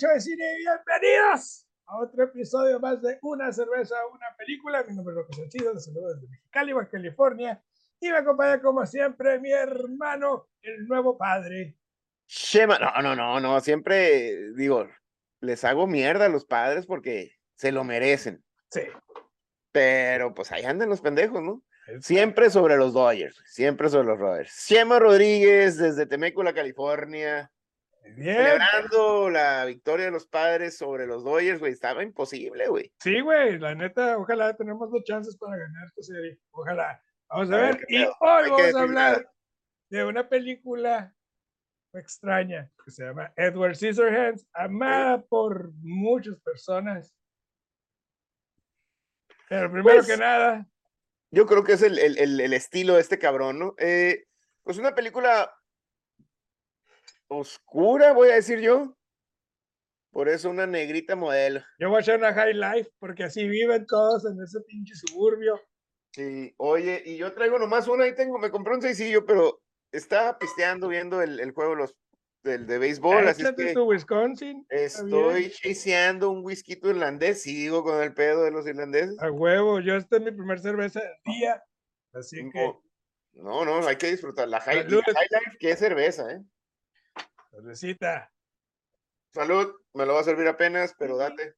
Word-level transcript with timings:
De 0.00 0.18
Cine 0.18 0.44
y 0.54 0.64
bienvenidos 0.64 1.66
a 1.84 1.98
otro 1.98 2.24
episodio 2.24 2.80
más 2.80 3.02
de 3.02 3.18
Una 3.20 3.52
Cerveza, 3.52 3.96
Una 4.10 4.34
Película. 4.38 4.82
Mi 4.88 4.96
nombre 4.96 5.12
es 5.12 5.16
Roque 5.18 5.36
Sanchido, 5.36 5.74
les 5.74 5.84
saludo 5.84 6.14
desde 6.14 6.26
Mexicali, 6.26 6.72
Baja 6.72 6.88
California. 6.88 7.62
Y 8.00 8.08
me 8.08 8.16
acompaña 8.16 8.62
como 8.62 8.86
siempre 8.86 9.38
mi 9.40 9.52
hermano, 9.52 10.48
el 10.62 10.86
nuevo 10.86 11.18
padre. 11.18 11.76
Shema, 12.26 12.78
no, 12.78 13.02
no, 13.02 13.14
no, 13.14 13.40
no, 13.40 13.60
siempre 13.60 14.54
digo, 14.54 14.88
les 15.40 15.64
hago 15.64 15.86
mierda 15.86 16.24
a 16.24 16.30
los 16.30 16.46
padres 16.46 16.86
porque 16.86 17.32
se 17.56 17.70
lo 17.70 17.84
merecen. 17.84 18.42
Sí. 18.70 18.84
Pero 19.70 20.32
pues 20.32 20.50
ahí 20.50 20.64
andan 20.64 20.88
los 20.88 21.02
pendejos, 21.02 21.42
¿no? 21.42 21.62
Siempre 22.00 22.48
sobre 22.48 22.78
los 22.78 22.94
Dodgers, 22.94 23.38
siempre 23.44 23.90
sobre 23.90 24.06
los 24.06 24.18
Dodgers. 24.18 24.64
Shema 24.66 24.98
Rodríguez 24.98 25.76
desde 25.76 26.06
Temécula, 26.06 26.54
California. 26.54 27.52
Bien. 28.16 28.36
Celebrando 28.36 29.30
la 29.30 29.64
victoria 29.64 30.06
de 30.06 30.10
los 30.12 30.26
padres 30.26 30.76
sobre 30.76 31.06
los 31.06 31.22
Dodgers, 31.24 31.60
güey. 31.60 31.72
Estaba 31.72 32.02
imposible, 32.02 32.66
güey. 32.68 32.92
Sí, 33.00 33.20
güey, 33.20 33.58
la 33.58 33.74
neta, 33.74 34.18
ojalá 34.18 34.54
tenemos 34.56 34.90
dos 34.90 35.02
chances 35.04 35.36
para 35.36 35.56
ganar 35.56 35.86
esta 35.86 36.02
serie. 36.02 36.38
Ojalá. 36.50 37.02
Vamos 37.28 37.50
a, 37.50 37.54
A 37.54 37.60
ver 37.60 37.76
ver. 37.76 37.86
Y 37.88 38.02
hoy 38.04 38.10
Hay 38.20 38.50
vamos 38.50 38.74
a 38.74 38.80
hablar 38.82 39.30
de 39.90 40.04
una 40.04 40.28
película 40.28 41.14
extraña 41.92 42.70
que 42.84 42.90
se 42.90 43.04
llama 43.04 43.32
Edward 43.36 43.74
Scissorhands, 43.76 44.46
amada 44.52 45.22
por 45.22 45.70
muchas 45.80 46.38
personas. 46.40 47.14
Pero 49.48 49.70
primero 49.70 49.96
Pues, 49.96 50.06
que 50.06 50.16
nada, 50.16 50.66
Yo 51.32 51.46
creo 51.46 51.62
que 51.64 51.72
es 51.74 51.82
el, 51.82 51.98
el, 51.98 52.18
el- 52.18 52.40
el 52.40 52.52
estilo 52.52 52.94
de 52.94 53.00
este 53.00 53.18
cabrón, 53.18 53.58
¿no? 53.58 53.74
Eh, 53.78 54.24
pues 54.62 54.78
una 54.78 54.94
película 54.94 55.52
oscura, 57.30 58.12
voy 58.12 58.30
a 58.30 58.34
decir 58.34 58.60
yo. 58.60 58.96
Por 60.12 60.28
eso 60.28 60.50
una 60.50 60.66
negrita 60.66 61.14
modelo. 61.14 61.60
yo 61.78 61.88
voy 61.88 61.98
a 61.98 62.00
echar 62.00 62.18
una 62.18 62.34
high 62.34 62.54
life 62.54 62.90
porque 62.98 63.24
así 63.24 63.46
viven 63.48 63.86
todos 63.86 64.24
en 64.26 64.42
ese 64.42 64.60
pinche 64.66 64.94
suburbio. 64.94 65.60
Sí, 66.12 66.52
oye, 66.56 67.02
y 67.06 67.16
yo 67.16 67.32
traigo 67.32 67.58
nomás 67.58 67.86
una, 67.86 68.04
ahí 68.04 68.14
tengo, 68.16 68.38
me 68.38 68.50
compré 68.50 68.74
un 68.74 68.82
seisillo, 68.82 69.24
pero 69.24 69.62
estaba 69.92 70.36
pisteando 70.38 70.88
viendo 70.88 71.22
el, 71.22 71.38
el 71.38 71.52
juego 71.52 71.70
de 71.70 71.76
los, 71.76 71.96
del, 72.42 72.66
de 72.66 72.78
béisbol, 72.78 73.28
así 73.28 73.42
es 73.42 73.48
Échate 73.48 73.66
que 73.66 73.74
tu 73.74 73.84
Wisconsin. 73.84 74.66
estoy 74.68 75.50
chaseando 75.52 76.30
un 76.30 76.44
whisky 76.44 76.76
irlandés, 76.82 77.42
sigo 77.42 77.84
con 77.84 78.02
el 78.02 78.12
pedo 78.12 78.42
de 78.42 78.50
los 78.50 78.66
irlandeses. 78.66 79.16
A 79.20 79.30
huevo, 79.30 79.78
yo 79.78 79.94
esta 79.94 80.16
es 80.16 80.22
mi 80.22 80.32
primer 80.32 80.58
cerveza 80.58 81.00
del 81.00 81.14
día. 81.24 81.62
Así 82.12 82.38
que, 82.52 82.74
No, 83.34 83.64
no, 83.64 83.86
hay 83.86 83.96
que 83.96 84.10
disfrutar. 84.10 84.48
La 84.48 84.60
High, 84.60 84.82
Salud. 84.82 85.02
la 85.06 85.14
High 85.14 85.28
Life, 85.30 85.70
es 85.70 85.78
cerveza, 85.78 86.32
¿eh? 86.32 86.42
Cervecita. 87.50 88.32
Salud, 89.32 89.74
me 89.94 90.06
lo 90.06 90.14
va 90.14 90.20
a 90.20 90.24
servir 90.24 90.48
apenas, 90.48 90.94
pero 90.98 91.16
date. 91.16 91.54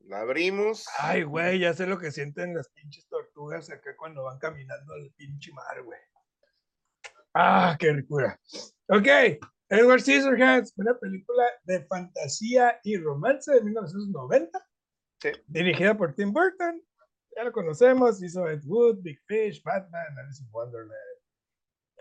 La 0.00 0.20
abrimos. 0.20 0.86
Ay, 0.98 1.22
güey, 1.22 1.60
ya 1.60 1.72
sé 1.72 1.86
lo 1.86 1.98
que 1.98 2.10
sienten 2.10 2.54
las 2.54 2.68
pinches 2.70 3.06
tortugas 3.08 3.70
acá 3.70 3.94
cuando 3.96 4.24
van 4.24 4.38
caminando 4.38 4.94
al 4.94 5.12
pinche 5.16 5.52
mar, 5.52 5.82
güey. 5.82 6.00
Ah, 7.34 7.76
qué 7.78 7.92
ricura. 7.92 8.38
Ok, 8.88 9.06
Edward 9.68 10.00
Scissorhands, 10.00 10.72
una 10.76 10.98
película 10.98 11.44
de 11.62 11.84
fantasía 11.84 12.80
y 12.82 12.96
romance 12.96 13.52
de 13.52 13.60
1990, 13.62 14.66
Sí. 15.22 15.30
dirigida 15.46 15.96
por 15.96 16.14
Tim 16.14 16.32
Burton. 16.32 16.82
Ya 17.36 17.44
lo 17.44 17.52
conocemos, 17.52 18.20
hizo 18.22 18.48
Ed 18.48 18.62
Wood, 18.64 18.98
Big 19.02 19.20
Fish, 19.26 19.62
Batman, 19.62 20.18
Alice 20.18 20.42
in 20.42 20.48
Wonderland 20.50 21.19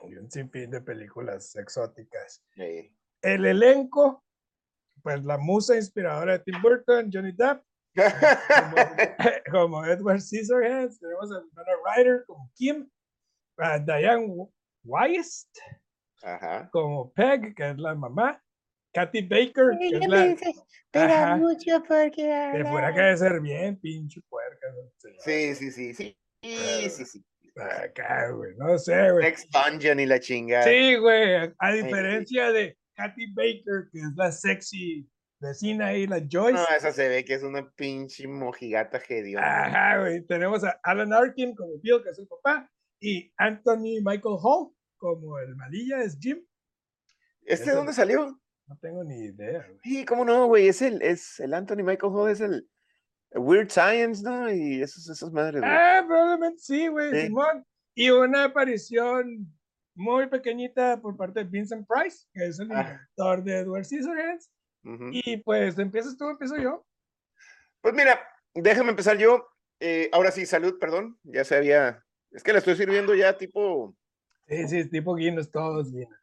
y 0.08 0.16
un 0.16 0.30
sinfín 0.30 0.72
de 0.72 0.82
películas 0.82 1.56
exóticas. 1.56 2.44
Sí. 2.56 2.96
El 3.22 3.46
elenco, 3.46 4.24
pues 5.04 5.24
la 5.26 5.38
musa 5.38 5.76
inspiradora 5.76 6.34
de 6.34 6.40
Tim 6.40 6.62
Burton, 6.62 7.10
Johnny 7.12 7.32
Depp, 7.32 7.64
como, 9.52 9.72
como 9.80 9.86
Edward 9.86 10.22
Scissorhands, 10.22 11.00
tenemos 11.00 11.32
a 11.32 11.40
Winona 11.40 11.72
Ryder 11.86 12.24
como 12.26 12.52
Kim, 12.56 12.90
a 13.58 13.80
Diane 13.80 14.48
Ajá. 16.22 16.70
como 16.72 17.12
Peg, 17.14 17.56
que 17.56 17.70
es 17.70 17.78
la 17.78 17.96
mamá, 17.96 18.42
Kathy 18.94 19.22
Baker, 19.22 19.78
que 19.78 19.98
es 19.98 20.08
la 20.94 21.26
Ajá. 21.26 21.36
mucho 21.38 21.84
porque 21.88 22.52
que 22.54 22.66
fuera 22.66 22.94
que 22.94 23.02
debe 23.02 23.18
ser 23.18 23.40
bien 23.42 23.80
pinche 23.80 24.22
puerca. 24.30 24.68
Sí, 25.20 25.56
sí, 25.56 25.72
sí, 25.72 25.94
sí. 25.94 26.18
Sí, 26.42 26.90
sí, 26.90 27.06
sí. 27.06 27.26
Acá, 27.62 28.32
güey, 28.32 28.56
no 28.58 28.78
sé, 28.78 29.12
güey. 29.12 29.24
Next 29.26 29.50
Dungeon 29.52 30.00
y 30.00 30.06
la 30.06 30.20
chingada. 30.20 30.64
Sí, 30.64 30.96
güey, 30.96 31.36
a- 31.36 31.54
Sí. 31.72 31.84
diferencia 31.84 32.52
de 32.52 32.78
Kathy 32.96 33.34
Baker, 33.34 33.90
que 33.92 34.00
es 34.00 34.14
la 34.16 34.32
sexy 34.32 35.10
vecina 35.40 35.88
ahí, 35.88 36.06
la 36.08 36.20
Joyce. 36.30 36.54
No, 36.54 36.66
esa 36.76 36.92
se 36.92 37.08
ve 37.08 37.24
que 37.24 37.34
es 37.36 37.44
una 37.44 37.70
pinche 37.72 38.28
mojigata 38.28 39.02
hedionda. 39.08 39.66
Ajá, 39.66 40.00
güey. 40.02 40.26
Tenemos 40.26 40.64
a 40.64 40.80
Alan 40.84 41.14
Arkin 41.14 41.56
como 41.56 41.80
Bill, 41.82 42.02
que 42.04 42.10
es 42.10 42.20
el 42.20 42.28
papá, 42.28 42.70
y 43.00 43.32
Anthony 43.38 44.02
Michael 44.04 44.36
Hall 44.42 44.74
como 44.98 45.40
el 45.40 45.56
malilla, 45.56 46.02
es 46.04 46.18
Jim. 46.20 46.44
¿Este 47.46 47.64
ese- 47.66 47.72
dónde 47.74 47.94
salió? 47.94 48.38
No 48.68 48.78
tengo 48.82 49.04
ni 49.04 49.16
idea, 49.26 49.66
güey. 49.66 49.80
Sí, 49.84 50.06
cómo 50.06 50.26
no, 50.26 50.46
güey. 50.48 50.68
Es 50.68 50.82
el, 50.82 51.02
es 51.02 51.40
el 51.40 51.54
Anthony 51.54 51.84
Michael 51.84 52.14
Hall, 52.14 52.30
es 52.30 52.42
el 52.42 52.70
Weird 53.34 53.70
Science, 53.70 54.24
¿no? 54.24 54.52
Y 54.52 54.82
esos, 54.82 55.08
esas 55.10 55.32
madres, 55.32 55.62
güey. 55.62 55.72
Ah, 55.72 56.04
probablemente 56.08 56.60
sí, 56.60 56.88
güey, 56.88 57.12
Sí. 57.12 57.22
Simón. 57.28 57.66
Y 57.96 58.10
una 58.10 58.46
aparición 58.46 59.48
muy 59.96 60.28
pequeñita 60.28 61.00
por 61.02 61.16
parte 61.18 61.44
de 61.44 61.50
Vincent 61.50 61.88
Price, 61.88 62.26
que 62.34 62.48
es 62.48 62.60
el 62.60 62.72
Ah. 62.72 62.82
inventor 62.82 63.44
de 63.44 63.58
Edward 63.60 63.86
Scissorhands. 63.86 64.50
Ujú. 64.84 65.10
Y 65.12 65.38
pues, 65.38 65.78
¿empiezas 65.78 66.18
tú 66.18 66.26
o 66.26 66.32
empiezo 66.32 66.56
yo? 66.58 66.86
Pues 67.82 67.94
mira, 67.94 68.20
déjame 68.54 68.92
empezar 68.92 69.18
yo. 69.18 69.48
Eh, 69.80 70.10
ahora 70.14 70.32
sí, 70.32 70.46
salud, 70.46 70.78
perdón. 70.80 71.20
Ya 71.24 71.44
se 71.44 71.56
había. 71.58 72.04
Es 72.32 72.44
que 72.44 72.54
la 72.54 72.60
estoy 72.60 72.76
sirviendo 72.76 73.14
ya 73.16 73.38
tipo. 73.38 73.96
Sí, 74.48 74.68
sí, 74.68 74.90
tipo 74.90 75.16
Guinness, 75.16 75.52
todos 75.52 75.92
Guinness. 75.92 76.18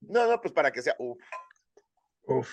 No, 0.00 0.26
no, 0.30 0.40
pues 0.40 0.52
para 0.52 0.70
que 0.70 0.82
sea. 0.82 0.94
Uf, 0.98 1.18
Uf. 2.26 2.50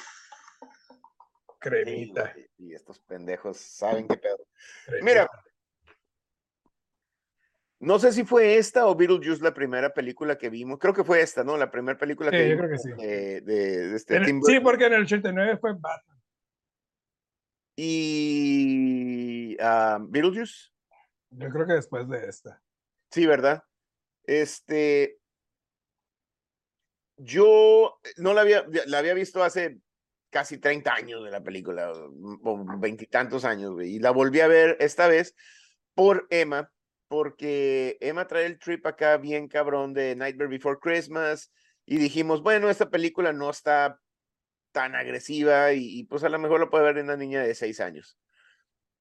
Cremita. 1.62 2.34
y 2.58 2.74
estos 2.74 3.00
pendejos 3.00 3.58
saben 3.58 4.08
qué 4.08 4.18
pedo. 4.18 4.46
cremita. 4.86 5.06
Mira, 5.06 5.30
no 7.80 7.98
sé 8.00 8.12
si 8.14 8.24
fue 8.24 8.58
esta 8.58 8.86
o 8.88 8.96
Beetlejuice 8.96 9.42
la 9.44 9.54
primera 9.54 9.92
película 9.94 10.38
que 10.38 10.50
vimos. 10.50 10.78
Creo 10.80 10.94
que 10.94 11.04
fue 11.04 11.22
esta, 11.22 11.44
¿no? 11.44 11.58
La 11.58 11.72
primera 11.72 11.98
película 11.98 12.30
Sí, 12.32 12.38
que 12.38 12.44
yo 12.50 12.56
vimos 12.56 12.66
creo 12.68 12.72
que 12.72 12.78
sí. 12.80 12.92
de, 13.08 13.42
de- 13.42 13.88
de 13.90 13.96
este 13.96 14.18
el- 14.18 14.26
Tim 14.26 14.42
sí, 14.44 14.60
porque 14.60 14.86
en 14.86 14.94
el 14.94 15.02
89 15.04 15.58
fue 15.58 15.74
Batman. 15.74 16.22
Y 17.76 19.58
ah, 19.60 20.00
Beetlejuice. 20.02 20.70
Yo 21.32 21.50
creo 21.50 21.66
que 21.66 21.74
después 21.74 22.08
de 22.10 22.28
esta. 22.28 22.62
Sí, 23.12 23.26
¿verdad? 23.26 23.64
Este. 24.26 25.18
Yo 27.18 28.00
no 28.18 28.34
la 28.34 28.42
había, 28.42 28.66
la 28.88 28.98
había 29.00 29.14
visto 29.14 29.44
hace 29.44 29.80
casi 30.32 30.58
30 30.58 30.94
años 30.94 31.24
de 31.24 31.30
la 31.30 31.44
película, 31.44 31.92
o 31.92 32.80
veintitantos 32.80 33.46
años, 33.46 33.74
güey, 33.74 33.96
y 33.96 34.00
la 34.00 34.12
volví 34.12 34.40
a 34.40 34.48
ver 34.48 34.78
esta 34.80 35.08
vez 35.08 35.36
por 35.94 36.26
Emma, 36.30 36.72
porque 37.08 37.98
Emma 38.00 38.26
trae 38.26 38.46
el 38.46 38.58
trip 38.58 38.86
acá 38.88 39.18
bien 39.18 39.48
cabrón 39.48 39.94
de 39.94 40.16
Nightmare 40.16 40.50
Before 40.50 40.80
Christmas, 40.82 41.52
y 41.86 41.98
dijimos, 41.98 42.42
bueno, 42.42 42.70
esta 42.70 42.90
película 42.90 43.34
no 43.34 43.50
está 43.50 44.00
tan 44.72 44.96
agresiva, 44.96 45.74
y, 45.74 46.00
y, 46.00 46.04
pues 46.06 46.24
a 46.24 46.30
lo 46.30 46.40
mejor 46.40 46.62
la 46.62 46.70
puede 46.70 46.86
ver 46.86 47.04
una 47.04 47.18
niña 47.18 47.42
de 47.42 47.54
6 47.54 47.80
años. 47.82 48.18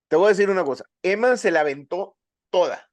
Te 0.09 0.17
voy 0.17 0.27
a 0.27 0.31
decir 0.31 0.51
una 0.51 0.65
cosa, 0.65 0.85
Emma 1.03 1.37
se 1.37 1.53
la 1.53 1.61
aventó 1.61 2.17
toda. 2.51 2.91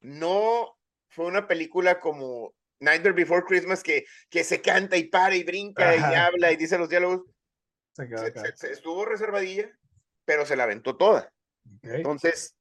No 0.00 0.76
fue 1.08 1.26
una 1.26 1.46
película 1.46 2.00
como 2.00 2.54
Nightmare 2.80 3.14
Before 3.14 3.44
Christmas 3.46 3.82
que, 3.82 4.04
que 4.28 4.44
se 4.44 4.60
canta 4.60 4.96
y 4.96 5.04
para 5.04 5.36
y 5.36 5.44
brinca 5.44 5.96
y 5.96 6.14
habla 6.14 6.52
y 6.52 6.56
dice 6.56 6.78
los 6.78 6.88
diálogos. 6.88 7.22
Se 7.96 8.06
quedó 8.06 8.18
Se, 8.18 8.26
acá. 8.26 8.44
se- 8.44 8.56
se 8.56 8.72
estuvo 8.72 9.06
reservadilla, 9.06 9.70
pero 10.26 10.44
se 10.44 10.54
la 10.54 10.64
aventó 10.64 10.96
toda. 10.98 11.32
Entonces, 11.82 12.54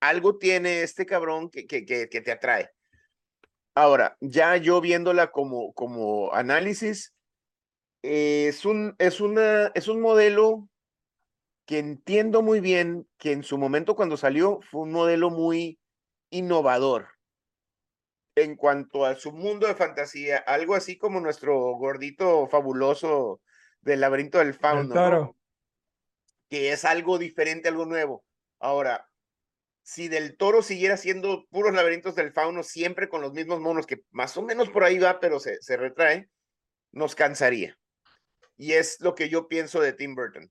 algo 0.00 0.38
tiene 0.38 0.82
este 0.82 1.04
cabrón 1.04 1.50
que, 1.50 1.66
que, 1.66 1.84
que, 1.84 2.08
que 2.08 2.20
te 2.22 2.32
atrae. 2.32 2.70
Ahora, 3.74 4.16
ya 4.20 4.56
yo 4.56 4.80
viéndola 4.80 5.30
como, 5.30 5.74
como 5.74 6.32
análisis, 6.32 7.14
eh, 8.02 8.46
es, 8.48 8.64
un, 8.64 8.94
es, 8.98 9.20
una, 9.20 9.66
es 9.74 9.88
un 9.88 10.00
modelo 10.00 10.68
que 11.66 11.78
entiendo 11.78 12.40
muy 12.40 12.60
bien 12.60 13.06
que 13.18 13.32
en 13.32 13.42
su 13.42 13.58
momento 13.58 13.94
cuando 13.94 14.16
salió 14.16 14.60
fue 14.70 14.82
un 14.82 14.92
modelo 14.92 15.28
muy 15.30 15.78
innovador 16.30 17.08
en 18.36 18.56
cuanto 18.56 19.04
a 19.04 19.14
su 19.16 19.32
mundo 19.32 19.66
de 19.66 19.74
fantasía, 19.74 20.38
algo 20.38 20.74
así 20.74 20.96
como 20.98 21.20
nuestro 21.20 21.56
gordito 21.76 22.46
fabuloso 22.48 23.40
del 23.84 24.00
laberinto 24.00 24.38
del 24.38 24.48
El 24.48 24.54
fauno, 24.54 24.94
¿no? 24.94 25.36
que 26.48 26.72
es 26.72 26.84
algo 26.84 27.18
diferente, 27.18 27.68
algo 27.68 27.86
nuevo. 27.86 28.24
Ahora, 28.58 29.08
si 29.82 30.08
del 30.08 30.36
toro 30.36 30.62
siguiera 30.62 30.96
siendo 30.96 31.46
puros 31.50 31.74
laberintos 31.74 32.14
del 32.14 32.32
fauno, 32.32 32.62
siempre 32.62 33.08
con 33.08 33.20
los 33.20 33.32
mismos 33.32 33.60
monos, 33.60 33.86
que 33.86 34.02
más 34.10 34.36
o 34.36 34.42
menos 34.42 34.70
por 34.70 34.84
ahí 34.84 34.98
va, 34.98 35.20
pero 35.20 35.38
se, 35.40 35.60
se 35.60 35.76
retrae, 35.76 36.28
nos 36.92 37.14
cansaría. 37.14 37.78
Y 38.56 38.72
es 38.72 39.00
lo 39.00 39.14
que 39.14 39.28
yo 39.28 39.48
pienso 39.48 39.80
de 39.80 39.92
Tim 39.92 40.14
Burton. 40.14 40.50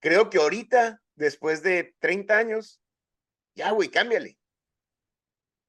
Creo 0.00 0.30
que 0.30 0.38
ahorita, 0.38 1.02
después 1.14 1.62
de 1.62 1.94
30 1.98 2.38
años, 2.38 2.80
ya, 3.54 3.70
güey, 3.72 3.90
cámbiale. 3.90 4.38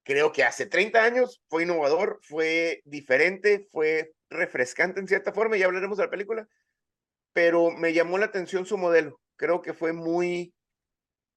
Creo 0.04 0.32
que 0.32 0.44
hace 0.44 0.66
30 0.66 1.04
años 1.04 1.44
fue 1.48 1.64
innovador, 1.64 2.20
fue 2.24 2.82
diferente, 2.86 3.68
fue 3.72 4.14
refrescante 4.30 5.00
en 5.00 5.08
cierta 5.08 5.34
forma, 5.34 5.58
ya 5.58 5.66
hablaremos 5.66 5.98
de 5.98 6.06
la 6.06 6.10
película, 6.10 6.48
pero 7.34 7.72
me 7.72 7.94
llamó 7.94 8.18
la 8.18 8.26
atención 8.26 8.66
su 8.66 8.78
modelo. 8.78 9.20
Creo 9.38 9.62
que 9.62 9.74
fue 9.74 9.94
muy 9.94 10.54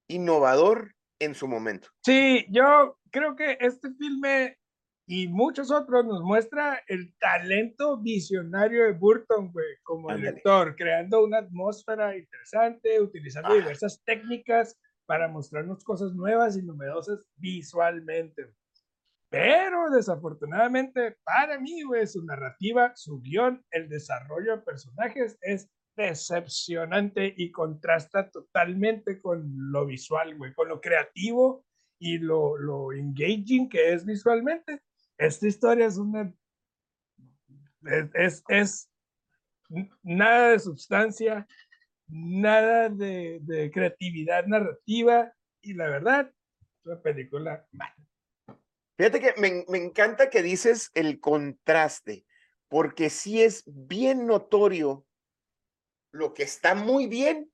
innovador 0.09 0.93
en 1.21 1.35
su 1.35 1.49
momento. 1.49 1.89
Sí, 2.05 2.47
yo 2.51 2.99
creo 3.11 3.37
que 3.37 3.57
este 3.61 3.91
filme 3.95 4.59
y 5.07 5.29
muchos 5.29 5.71
otros 5.71 6.05
nos 6.07 6.23
muestra 6.23 6.83
el 6.89 7.15
talento 7.19 7.99
visionario 7.99 8.85
de 8.85 8.93
Burton, 8.93 9.53
güey, 9.53 9.77
como 9.83 10.15
director, 10.15 10.75
creando 10.77 11.23
una 11.23 11.39
atmósfera 11.39 12.17
interesante, 12.17 13.01
utilizando 13.01 13.55
diversas 13.55 14.03
técnicas 14.05 14.79
para 15.07 15.29
mostrarnos 15.29 15.85
cosas 15.85 16.15
nuevas 16.15 16.57
y 16.57 16.63
novedosas 16.63 17.27
visualmente. 17.37 18.55
Pero 19.29 19.91
desafortunadamente 19.91 21.19
para 21.25 21.59
mí, 21.59 21.83
güey, 21.83 22.07
su 22.07 22.25
narrativa, 22.25 22.93
su 22.95 23.21
guion, 23.21 23.63
el 23.73 23.89
desarrollo 23.89 24.57
de 24.57 24.63
personajes 24.63 25.37
es 25.43 25.69
decepcionante 25.97 27.35
y 27.37 27.51
contrasta 27.51 28.31
totalmente 28.31 29.21
con 29.21 29.45
lo 29.71 29.87
visual, 29.87 30.37
güey, 30.37 30.55
con 30.55 30.69
lo 30.69 30.81
creativo 30.81 31.65
y 31.99 32.19
lo, 32.19 32.57
lo 32.57 32.93
engaging 32.93 33.69
que 33.69 33.93
es 33.93 34.05
visualmente. 34.05 34.83
Esta 35.19 35.47
historia 35.47 35.87
es 35.87 35.97
una... 35.97 36.33
Es, 38.15 38.43
es, 38.49 38.91
nada 40.03 40.51
de 40.51 40.59
sustancia, 40.59 41.47
nada 42.09 42.89
de, 42.89 43.41
de, 43.43 43.71
creatividad 43.71 44.47
narrativa 44.47 45.33
y 45.61 45.75
la 45.75 45.89
verdad, 45.89 46.31
es 46.31 46.87
una 46.87 47.03
película 47.03 47.67
mala. 47.73 47.95
Fíjate 48.97 49.21
que 49.21 49.35
me, 49.39 49.65
me, 49.69 49.85
encanta 49.85 50.31
que 50.31 50.43
dices 50.43 50.91
el 50.95 51.21
contraste, 51.21 52.25
porque 52.69 53.11
sí 53.11 53.43
es 53.43 53.65
bien 53.67 54.27
notorio 54.27 55.05
lo 56.15 56.33
que 56.33 56.45
está 56.45 56.77
muy 56.77 57.09
bien 57.09 57.53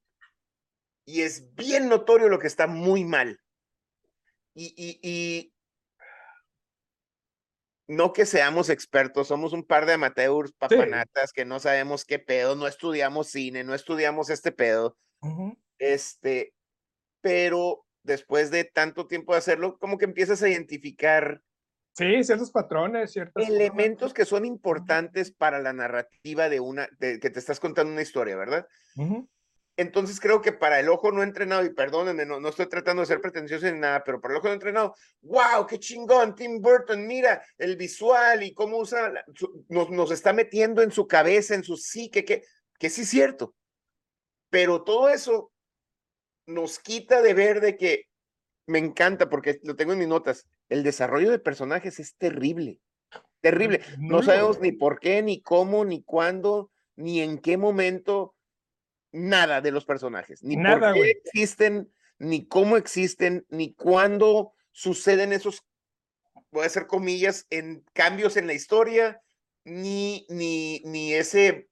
y 1.06 1.22
es 1.22 1.54
bien 1.54 1.88
notorio 1.88 2.28
lo 2.28 2.38
que 2.38 2.46
está 2.46 2.66
muy 2.66 3.04
mal. 3.04 3.40
Y, 4.54 4.74
y, 4.76 5.00
y 5.02 5.54
no 7.88 8.12
que 8.12 8.26
seamos 8.26 8.68
expertos, 8.68 9.28
somos 9.28 9.54
un 9.54 9.64
par 9.64 9.86
de 9.86 9.94
amateurs 9.94 10.52
papanatas 10.52 11.32
que 11.32 11.46
no 11.46 11.58
sabemos 11.58 12.04
qué 12.04 12.18
pedo, 12.18 12.54
no 12.54 12.66
estudiamos 12.66 13.28
cine, 13.28 13.64
no 13.64 13.74
estudiamos 13.74 14.28
este 14.28 14.52
pedo. 14.52 14.98
Este, 15.78 16.52
pero 17.22 17.86
después 18.02 18.50
de 18.50 18.64
tanto 18.64 19.06
tiempo 19.06 19.32
de 19.32 19.38
hacerlo, 19.38 19.78
como 19.78 19.96
que 19.96 20.04
empiezas 20.04 20.42
a 20.42 20.50
identificar. 20.50 21.42
Sí, 22.00 22.24
ciertos 22.24 22.50
patrones, 22.50 23.12
ciertos 23.12 23.46
elementos 23.46 24.14
que 24.14 24.24
son 24.24 24.46
importantes 24.46 25.32
para 25.32 25.58
la 25.58 25.74
narrativa 25.74 26.48
de 26.48 26.58
una, 26.58 26.88
de, 26.98 27.20
que 27.20 27.28
te 27.28 27.38
estás 27.38 27.60
contando 27.60 27.92
una 27.92 28.00
historia, 28.00 28.36
¿verdad? 28.36 28.66
Entonces 29.76 30.18
creo 30.18 30.40
que 30.40 30.52
para 30.52 30.80
el 30.80 30.88
ojo 30.88 31.12
no 31.12 31.22
entrenado, 31.22 31.62
y 31.62 31.74
perdónenme, 31.74 32.24
no, 32.24 32.40
no 32.40 32.48
estoy 32.48 32.70
tratando 32.70 33.02
de 33.02 33.06
ser 33.06 33.20
pretencioso 33.20 33.70
ni 33.70 33.78
nada, 33.78 34.02
pero 34.02 34.18
para 34.18 34.32
el 34.32 34.38
ojo 34.38 34.48
no 34.48 34.54
entrenado, 34.54 34.94
wow, 35.20 35.66
qué 35.68 35.78
chingón, 35.78 36.34
Tim 36.34 36.62
Burton, 36.62 37.06
mira 37.06 37.44
el 37.58 37.76
visual 37.76 38.44
y 38.44 38.54
cómo 38.54 38.78
usa, 38.78 39.12
nos, 39.68 39.90
nos 39.90 40.10
está 40.10 40.32
metiendo 40.32 40.80
en 40.80 40.92
su 40.92 41.06
cabeza, 41.06 41.54
en 41.54 41.64
su 41.64 41.76
psique, 41.76 42.24
que, 42.24 42.44
que 42.78 42.88
sí 42.88 43.02
es 43.02 43.10
cierto. 43.10 43.54
Pero 44.48 44.84
todo 44.84 45.10
eso 45.10 45.52
nos 46.46 46.78
quita 46.78 47.20
de 47.20 47.34
ver 47.34 47.60
de 47.60 47.76
que 47.76 48.04
me 48.66 48.78
encanta 48.78 49.28
porque 49.28 49.60
lo 49.64 49.76
tengo 49.76 49.92
en 49.92 49.98
mis 49.98 50.08
notas. 50.08 50.46
El 50.70 50.82
desarrollo 50.82 51.30
de 51.30 51.38
personajes 51.38 52.00
es 52.00 52.16
terrible, 52.16 52.80
terrible. 53.40 53.82
No 53.98 54.22
sabemos 54.22 54.60
ni 54.60 54.72
por 54.72 55.00
qué, 55.00 55.20
ni 55.20 55.42
cómo, 55.42 55.84
ni 55.84 56.02
cuándo, 56.02 56.70
ni 56.96 57.20
en 57.20 57.38
qué 57.38 57.56
momento, 57.56 58.34
nada 59.12 59.60
de 59.60 59.72
los 59.72 59.84
personajes, 59.84 60.42
ni 60.42 60.56
por 60.56 60.94
qué 60.94 61.10
existen, 61.10 61.92
ni 62.18 62.46
cómo 62.46 62.76
existen, 62.76 63.44
ni 63.50 63.74
cuándo 63.74 64.54
suceden 64.72 65.32
esos, 65.32 65.66
voy 66.52 66.62
a 66.62 66.66
hacer 66.66 66.86
comillas, 66.86 67.46
en 67.50 67.84
cambios 67.92 68.36
en 68.36 68.46
la 68.46 68.54
historia, 68.54 69.20
ni, 69.64 70.26
ni, 70.28 70.80
ni 70.84 71.12
ese. 71.12 71.68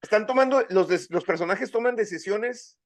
Están 0.00 0.26
tomando, 0.26 0.64
los, 0.70 1.10
los 1.10 1.24
personajes 1.24 1.70
toman 1.70 1.96
decisiones 1.96 2.79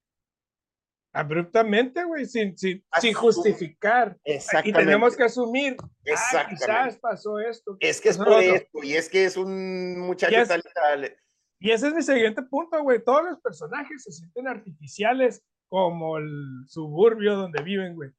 abruptamente, 1.15 2.05
güey, 2.05 2.27
sin, 2.27 2.59
sin, 2.59 2.85
sin, 3.01 3.15
justificar. 3.15 4.19
Y 4.65 4.73
tenemos 4.73 5.17
que 5.17 5.23
asumir, 5.23 5.77
ah, 5.81 6.47
quizás 6.51 6.99
pasó 6.99 7.39
esto. 7.39 7.77
Es 7.79 8.01
que 8.01 8.09
es 8.09 8.19
por 8.19 8.43
esto, 8.43 8.83
y 8.83 8.95
es 8.95 9.09
que 9.09 9.25
es 9.25 9.37
un 9.37 10.01
muchacho 10.01 10.47
tal, 10.47 10.63
tal. 10.75 11.17
Y 11.61 11.71
ese 11.71 11.89
es 11.89 11.95
mi 11.95 12.03
siguiente 12.03 12.43
punto, 12.43 12.83
güey. 12.83 13.03
Todos 13.03 13.25
los 13.25 13.41
personajes 13.41 14.03
se 14.03 14.13
sienten 14.13 14.49
artificiales 14.49 15.43
como 15.69 16.19
el 16.19 16.65
suburbio 16.67 17.37
donde 17.37 17.63
viven, 17.63 17.95
güey. 17.95 18.11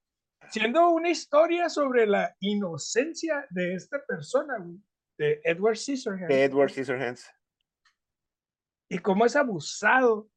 Siendo 0.49 0.89
una 0.89 1.09
historia 1.09 1.69
sobre 1.69 2.07
la 2.07 2.35
inocencia 2.39 3.45
de 3.49 3.75
esta 3.75 4.03
persona, 4.05 4.57
güey, 4.57 4.79
de 5.17 5.41
Edward 5.43 5.75
Scissorhands. 5.75 6.33
Edward 6.33 6.71
Scissorhands. 6.71 7.29
Y 8.89 8.99
cómo 8.99 9.25
es 9.25 9.35
abusado 9.35 10.29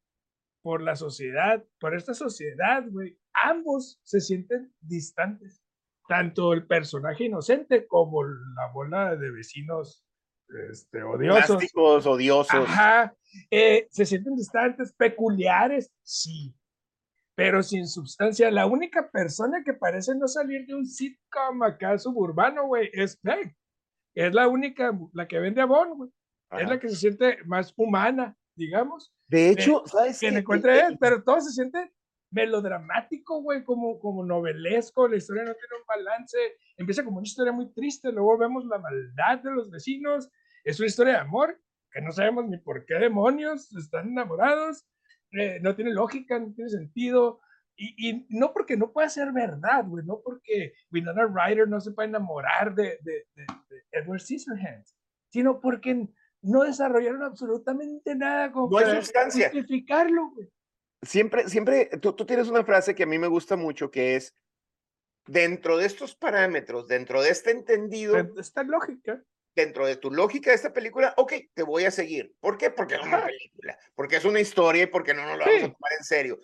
por 0.68 0.82
la 0.82 0.96
sociedad, 0.96 1.64
por 1.80 1.94
esta 1.94 2.12
sociedad, 2.12 2.84
güey. 2.90 3.18
Ambos 3.32 3.98
se 4.02 4.20
sienten 4.20 4.70
distantes, 4.82 5.64
tanto 6.06 6.52
el 6.52 6.66
personaje 6.66 7.24
inocente 7.24 7.86
como 7.86 8.22
la 8.22 8.70
bola 8.74 9.16
de 9.16 9.30
vecinos 9.30 10.04
este, 10.70 11.02
odiosos. 11.02 12.06
odiosos. 12.06 12.68
Ajá. 12.68 13.16
Eh, 13.50 13.88
se 13.90 14.04
sienten 14.04 14.36
distantes, 14.36 14.92
peculiares, 14.92 15.90
sí, 16.02 16.54
pero 17.34 17.62
sin 17.62 17.88
sustancia. 17.88 18.50
La 18.50 18.66
única 18.66 19.10
persona 19.10 19.62
que 19.64 19.72
parece 19.72 20.14
no 20.16 20.28
salir 20.28 20.66
de 20.66 20.74
un 20.74 20.84
sitcom 20.84 21.62
acá 21.62 21.96
suburbano, 21.96 22.66
güey, 22.66 22.90
es 22.92 23.16
Peg. 23.16 23.56
Es 24.14 24.34
la 24.34 24.48
única, 24.48 24.92
la 25.14 25.26
que 25.26 25.38
vende 25.38 25.62
abón, 25.62 25.96
güey. 25.96 26.10
Es 26.50 26.68
la 26.68 26.78
que 26.78 26.90
se 26.90 26.96
siente 26.96 27.38
más 27.46 27.72
humana, 27.74 28.36
digamos. 28.58 29.14
De 29.28 29.50
hecho, 29.50 29.82
¿sabes? 29.86 30.20
Que 30.20 30.28
encuentre 30.28 30.80
él, 30.80 30.98
pero 31.00 31.22
todo 31.22 31.40
se 31.40 31.52
siente 31.52 31.92
melodramático, 32.30 33.40
güey, 33.42 33.64
como, 33.64 33.98
como 33.98 34.24
novelesco, 34.24 35.08
la 35.08 35.16
historia 35.16 35.44
no 35.44 35.54
tiene 35.54 35.76
un 35.80 35.86
balance, 35.86 36.38
empieza 36.76 37.04
como 37.04 37.18
una 37.18 37.26
historia 37.26 37.52
muy 37.52 37.72
triste, 37.72 38.12
luego 38.12 38.36
vemos 38.36 38.64
la 38.66 38.78
maldad 38.78 39.38
de 39.38 39.50
los 39.50 39.70
vecinos, 39.70 40.30
es 40.64 40.78
una 40.78 40.88
historia 40.88 41.12
de 41.14 41.20
amor, 41.20 41.58
que 41.90 42.02
no 42.02 42.12
sabemos 42.12 42.46
ni 42.46 42.58
por 42.58 42.84
qué 42.84 42.94
demonios 42.94 43.74
están 43.74 44.08
enamorados, 44.08 44.86
eh, 45.32 45.58
no 45.62 45.74
tiene 45.74 45.92
lógica, 45.92 46.38
no 46.38 46.52
tiene 46.52 46.70
sentido, 46.70 47.40
y, 47.76 48.08
y, 48.08 48.26
no 48.28 48.52
porque 48.52 48.76
no 48.76 48.92
pueda 48.92 49.08
ser 49.08 49.32
verdad, 49.32 49.86
güey, 49.86 50.04
no 50.04 50.20
porque 50.22 50.74
Winona 50.90 51.26
Ryder 51.26 51.68
no 51.68 51.80
se 51.80 51.92
pueda 51.92 52.08
enamorar 52.08 52.74
de, 52.74 52.98
de, 53.02 53.26
de, 53.34 53.46
de 53.70 53.82
Edward 53.92 54.20
Scissorhands, 54.20 54.96
sino 55.30 55.60
porque 55.60 56.08
no 56.42 56.62
desarrollaron 56.62 57.22
absolutamente 57.22 58.14
nada 58.14 58.52
como 58.52 58.70
no 58.70 58.78
hay 58.78 58.96
sustancia. 58.96 59.50
justificarlo. 59.50 60.32
Siempre, 61.02 61.48
siempre, 61.48 61.90
tú, 62.00 62.12
tú 62.12 62.26
tienes 62.26 62.48
una 62.48 62.64
frase 62.64 62.94
que 62.94 63.04
a 63.04 63.06
mí 63.06 63.18
me 63.18 63.28
gusta 63.28 63.56
mucho 63.56 63.90
que 63.90 64.16
es, 64.16 64.34
dentro 65.26 65.76
de 65.76 65.86
estos 65.86 66.16
parámetros, 66.16 66.88
dentro 66.88 67.22
de 67.22 67.30
este 67.30 67.52
entendido, 67.52 68.16
esta 68.38 68.64
lógica, 68.64 69.22
dentro 69.54 69.86
de 69.86 69.96
tu 69.96 70.10
lógica 70.10 70.50
de 70.50 70.56
esta 70.56 70.72
película, 70.72 71.14
ok, 71.16 71.32
te 71.54 71.62
voy 71.62 71.84
a 71.84 71.90
seguir. 71.90 72.34
¿Por 72.40 72.58
qué? 72.58 72.70
Porque 72.70 72.94
es 72.94 73.02
una 73.02 73.24
película, 73.24 73.78
porque 73.94 74.16
es 74.16 74.24
una 74.24 74.40
historia 74.40 74.84
y 74.84 74.86
porque 74.86 75.14
no 75.14 75.24
nos 75.24 75.38
lo 75.38 75.44
vamos 75.44 75.62
a 75.62 75.72
tomar 75.72 75.92
en 75.98 76.04
serio. 76.04 76.40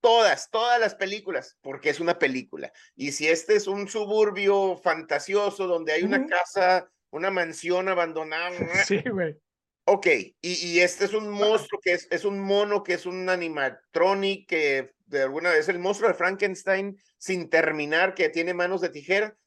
Todas, 0.00 0.48
todas 0.50 0.78
las 0.78 0.94
películas, 0.94 1.58
porque 1.60 1.90
es 1.90 1.98
una 1.98 2.18
película. 2.18 2.72
Y 2.94 3.12
si 3.12 3.26
este 3.26 3.56
es 3.56 3.66
un 3.66 3.88
suburbio 3.88 4.76
fantasioso 4.76 5.66
donde 5.66 5.92
hay 5.92 6.04
una 6.04 6.24
casa 6.26 6.88
una 7.10 7.30
mansión 7.30 7.88
abandonada. 7.88 8.50
Sí, 8.86 9.02
güey. 9.10 9.36
Ok, 9.84 10.06
y, 10.06 10.36
y, 10.42 10.80
este 10.80 11.06
es 11.06 11.14
un 11.14 11.30
monstruo 11.30 11.80
que 11.82 11.92
es, 11.92 12.08
es 12.10 12.26
un 12.26 12.38
mono, 12.40 12.82
que 12.82 12.92
es 12.92 13.06
un 13.06 13.26
animatronic, 13.30 14.46
que 14.46 14.92
de 15.06 15.22
alguna 15.22 15.50
vez 15.50 15.66
el 15.70 15.78
monstruo 15.78 16.10
de 16.10 16.14
Frankenstein 16.14 16.98
sin 17.16 17.48
terminar, 17.48 18.14
que 18.14 18.28
tiene 18.28 18.52
manos 18.52 18.82
de 18.82 18.90
tijera. 18.90 19.38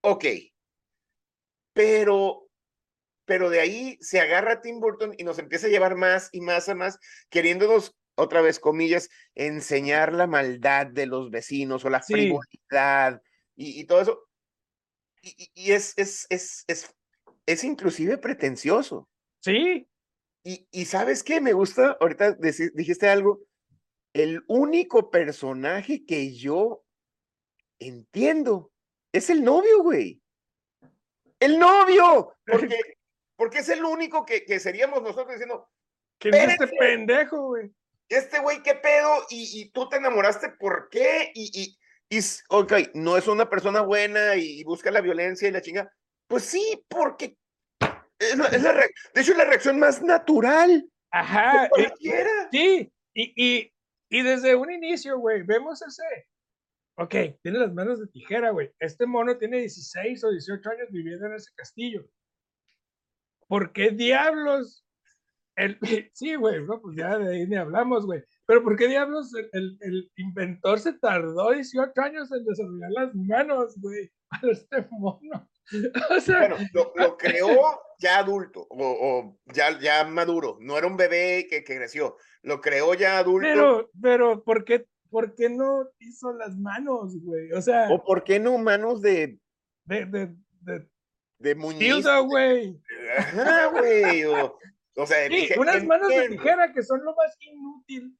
Ok, 0.00 0.26
pero, 1.74 2.48
pero 3.26 3.50
de 3.50 3.60
ahí 3.60 3.98
se 4.00 4.20
agarra 4.20 4.62
Tim 4.62 4.80
Burton 4.80 5.14
y 5.18 5.24
nos 5.24 5.38
empieza 5.38 5.66
a 5.66 5.70
llevar 5.70 5.96
más 5.96 6.30
y 6.32 6.40
más 6.40 6.68
a 6.68 6.74
más, 6.74 6.98
queriéndonos, 7.28 7.94
otra 8.14 8.40
vez 8.40 8.60
comillas, 8.60 9.10
enseñar 9.34 10.12
la 10.12 10.28
maldad 10.28 10.86
de 10.86 11.06
los 11.06 11.30
vecinos 11.30 11.84
o 11.84 11.90
la 11.90 12.00
frivolidad 12.00 13.20
y, 13.56 13.80
y 13.80 13.84
todo 13.84 14.00
eso 14.00 14.23
y, 15.54 15.72
es, 15.72 15.94
es, 15.96 16.26
es, 16.30 16.64
es, 16.66 16.94
es 17.46 17.64
inclusive 17.64 18.18
pretencioso. 18.18 19.08
Sí, 19.40 19.86
Y, 20.42 20.66
y 20.70 20.84
¿sabes 20.86 21.22
qué? 21.22 21.40
Me 21.40 21.52
gusta, 21.52 21.96
ahorita 22.00 22.32
dijiste 22.74 23.08
algo, 23.08 23.42
el 24.12 24.42
único 24.46 25.10
personaje 25.10 26.04
que 26.06 26.34
yo 26.34 26.84
entiendo 27.78 28.72
es 29.12 29.30
el 29.30 29.44
novio, 29.44 29.82
güey. 29.82 30.20
El 31.40 31.58
novio, 31.58 32.34
porque, 32.46 32.78
porque 33.36 33.58
es 33.58 33.68
el 33.68 33.84
único 33.84 34.24
que, 34.24 34.44
que 34.44 34.60
seríamos 34.60 35.02
nosotros 35.02 35.30
diciendo, 35.30 35.68
¿Quién 36.18 36.34
es 36.34 36.52
este 36.52 36.68
pendejo, 36.78 37.48
güey? 37.48 37.70
este 38.08 38.38
güey, 38.40 38.62
¿qué 38.62 38.74
pedo? 38.74 39.24
Y, 39.30 39.60
y 39.60 39.70
tú 39.70 39.88
te 39.88 39.96
enamoraste, 39.96 40.50
¿por 40.50 40.88
qué? 40.90 41.32
Y, 41.34 41.50
y, 41.54 41.78
y, 42.18 42.44
ok, 42.48 42.72
no 42.94 43.16
es 43.16 43.26
una 43.28 43.48
persona 43.48 43.80
buena 43.80 44.36
y, 44.36 44.62
busca 44.64 44.90
la 44.90 45.00
violencia 45.00 45.48
y 45.48 45.52
la 45.52 45.62
chinga. 45.62 45.90
Pues 46.26 46.44
sí, 46.44 46.84
porque 46.88 47.36
es 48.18 48.36
la, 48.36 48.46
es 48.46 48.62
la 48.62 48.72
de 48.72 49.20
hecho 49.20 49.32
es 49.32 49.38
la 49.38 49.44
reacción 49.44 49.78
más 49.78 50.02
natural. 50.02 50.88
Ajá, 51.10 51.68
cualquiera. 51.68 52.48
sí, 52.50 52.92
y, 53.14 53.32
y, 53.36 53.72
y 54.08 54.22
desde 54.22 54.54
un 54.54 54.70
inicio, 54.72 55.18
güey, 55.18 55.42
vemos 55.42 55.82
ese. 55.82 56.02
Ok, 56.96 57.14
tiene 57.42 57.58
las 57.58 57.72
manos 57.72 58.00
de 58.00 58.06
tijera, 58.06 58.50
güey. 58.50 58.70
Este 58.78 59.06
mono 59.06 59.36
tiene 59.36 59.58
16 59.58 60.24
o 60.24 60.30
18 60.30 60.70
años 60.70 60.90
viviendo 60.90 61.26
en 61.26 61.34
ese 61.34 61.50
castillo. 61.56 62.06
¿Por 63.48 63.72
qué 63.72 63.90
diablos? 63.90 64.84
El, 65.56 65.78
sí, 66.12 66.34
güey, 66.36 66.62
no, 66.64 66.80
pues 66.80 66.96
ya 66.96 67.18
de 67.18 67.34
ahí 67.34 67.46
ni 67.46 67.56
hablamos, 67.56 68.06
güey. 68.06 68.22
Pero 68.46 68.62
¿por 68.62 68.76
qué 68.76 68.88
diablos 68.88 69.32
el, 69.34 69.48
el- 69.52 69.78
el 69.80 70.12
inventor 70.16 70.78
se 70.78 70.92
tardó 70.94 71.50
18 71.52 71.92
años 72.00 72.30
en 72.32 72.44
desarrollar 72.44 72.90
las 72.90 73.14
manos, 73.14 73.74
güey, 73.80 74.10
para 74.28 74.52
este 74.52 74.86
mono? 74.90 75.48
O 76.16 76.20
sea, 76.20 76.40
Bueno, 76.40 76.56
lo, 76.74 76.92
lo 76.94 77.16
creó 77.16 77.80
ya 77.98 78.18
adulto 78.18 78.66
o, 78.68 78.76
o 78.78 79.38
ya, 79.54 79.78
ya 79.80 80.04
maduro. 80.04 80.58
No 80.60 80.76
era 80.76 80.86
un 80.86 80.96
bebé 80.98 81.46
que, 81.48 81.64
que 81.64 81.76
creció. 81.76 82.16
Lo 82.42 82.60
creó 82.60 82.92
ya 82.92 83.16
adulto. 83.18 83.40
pero, 83.48 83.90
pero, 84.02 84.44
¿por 84.44 84.64
qué, 84.66 84.86
por 85.08 85.34
qué 85.34 85.48
no 85.48 85.88
hizo 86.00 86.34
las 86.34 86.54
manos, 86.58 87.14
güey? 87.22 87.50
O 87.52 87.62
sea, 87.62 87.88
¿O 87.90 88.04
por 88.04 88.24
qué 88.24 88.38
no 88.38 88.58
manos 88.58 89.00
de, 89.00 89.38
de, 89.86 90.04
de, 90.04 90.34
de 90.60 90.88
de 91.38 91.54
muñiz? 91.54 92.04
güey. 92.26 92.78
Ajá, 93.16 93.66
güey. 93.68 94.24
O, 94.24 94.58
o 94.96 95.06
sea, 95.06 95.26
Sí, 95.28 95.34
dije, 95.34 95.58
unas 95.58 95.82
manos 95.84 96.08
de 96.08 96.28
tijera 96.28 96.72
que 96.74 96.82
son 96.82 97.02
lo 97.02 97.14
más 97.14 97.34
inútil 97.40 98.14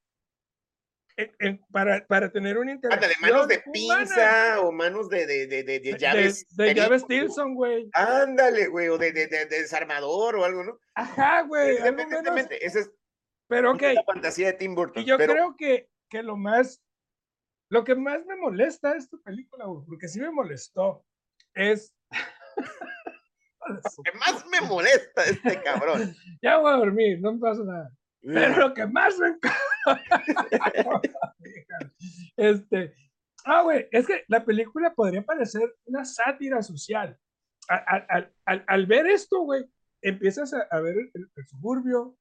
en- 1.16 1.32
en- 1.38 1.64
para, 1.70 2.04
para 2.06 2.30
tener 2.32 2.58
una 2.58 2.72
Ándale, 2.72 2.92
interacción 2.96 3.20
manos 3.20 3.48
de 3.48 3.62
humana. 3.66 4.00
pinza 4.04 4.60
o 4.60 4.72
manos 4.72 5.08
de, 5.08 5.26
de, 5.26 5.46
de, 5.46 5.62
de, 5.62 5.96
llaves. 5.98 6.46
de, 6.56 6.64
de 6.64 6.74
llaves. 6.74 7.06
Tilson, 7.06 7.54
güey. 7.54 7.88
Ándale, 7.92 8.66
güey, 8.68 8.88
o 8.88 8.98
de, 8.98 9.12
de, 9.12 9.26
de- 9.28 9.46
de 9.46 9.60
desarmador 9.62 10.36
o 10.36 10.44
algo, 10.44 10.64
¿no? 10.64 10.78
Ajá, 10.94 11.42
güey. 11.42 11.76
Independientemente, 11.78 12.64
esa 12.66 12.80
es 12.80 12.90
Pero 13.48 13.72
ok, 13.72 13.82
la 13.82 14.02
fantasía 14.04 14.46
de 14.48 14.52
Tim 14.54 14.74
Burton. 14.74 15.02
y 15.02 15.06
yo 15.06 15.16
pero 15.18 15.32
creo 15.34 15.56
que, 15.56 15.88
que 16.08 16.22
lo 16.22 16.36
más, 16.36 16.82
lo 17.70 17.84
que 17.84 17.94
más 17.94 18.24
me 18.26 18.36
molesta 18.36 18.92
de 18.92 18.98
esta 18.98 19.16
película, 19.24 19.66
güey, 19.66 19.84
porque 19.86 20.08
sí 20.08 20.20
me 20.20 20.30
molestó, 20.30 21.04
es... 21.54 21.94
lo 23.66 24.02
que 24.02 24.12
más 24.18 24.44
me 24.46 24.60
molesta 24.62 25.24
este 25.24 25.62
cabrón. 25.62 26.14
ya 26.42 26.58
voy 26.58 26.72
a 26.72 26.76
dormir, 26.76 27.20
no 27.20 27.32
me 27.34 27.38
pasa 27.40 27.62
nada. 27.64 27.90
Pero 28.22 28.68
lo 28.68 28.74
que 28.74 28.86
más 28.86 29.18
me 29.18 29.28
encanta. 29.28 29.58
este. 32.36 32.94
Ah, 33.46 33.62
güey, 33.62 33.86
es 33.90 34.06
que 34.06 34.24
la 34.28 34.44
película 34.44 34.94
podría 34.94 35.22
parecer 35.22 35.74
una 35.84 36.04
sátira 36.04 36.62
social. 36.62 37.18
Al, 37.68 38.06
al- 38.08 38.32
al- 38.46 38.64
al- 38.66 38.86
ver 38.86 39.06
esto, 39.06 39.40
güey, 39.40 39.64
empiezas 40.02 40.54
a, 40.54 40.62
a 40.70 40.80
ver 40.80 40.96
el, 40.96 41.30
el 41.36 41.46
suburbio, 41.46 42.16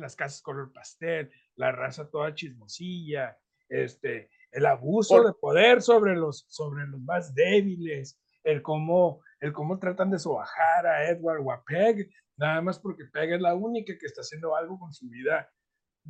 las 0.00 0.16
casas 0.16 0.42
color 0.42 0.72
pastel, 0.72 1.30
la 1.56 1.70
raza 1.72 2.08
toda 2.10 2.34
chismosilla, 2.34 3.36
este, 3.68 4.30
el 4.50 4.66
abuso 4.66 5.16
Por- 5.18 5.26
de 5.26 5.32
poder 5.40 5.82
sobre 5.82 6.16
los, 6.16 6.44
sobre 6.48 6.86
los 6.88 7.00
más 7.02 7.34
débiles, 7.34 8.20
el 8.42 8.62
cómo, 8.62 9.22
el 9.40 9.52
cómo 9.52 9.78
tratan 9.78 10.10
de 10.10 10.18
sobajar 10.18 10.86
a 10.86 11.08
Edward 11.08 11.40
o 11.44 11.52
a 11.52 11.62
Peg, 11.62 12.10
nada 12.36 12.60
más 12.62 12.78
porque 12.80 13.04
Peg 13.04 13.32
es 13.34 13.40
la 13.40 13.54
única 13.54 13.92
que 13.98 14.06
está 14.06 14.22
haciendo 14.22 14.56
algo 14.56 14.78
con 14.78 14.92
su 14.92 15.08
vida 15.08 15.48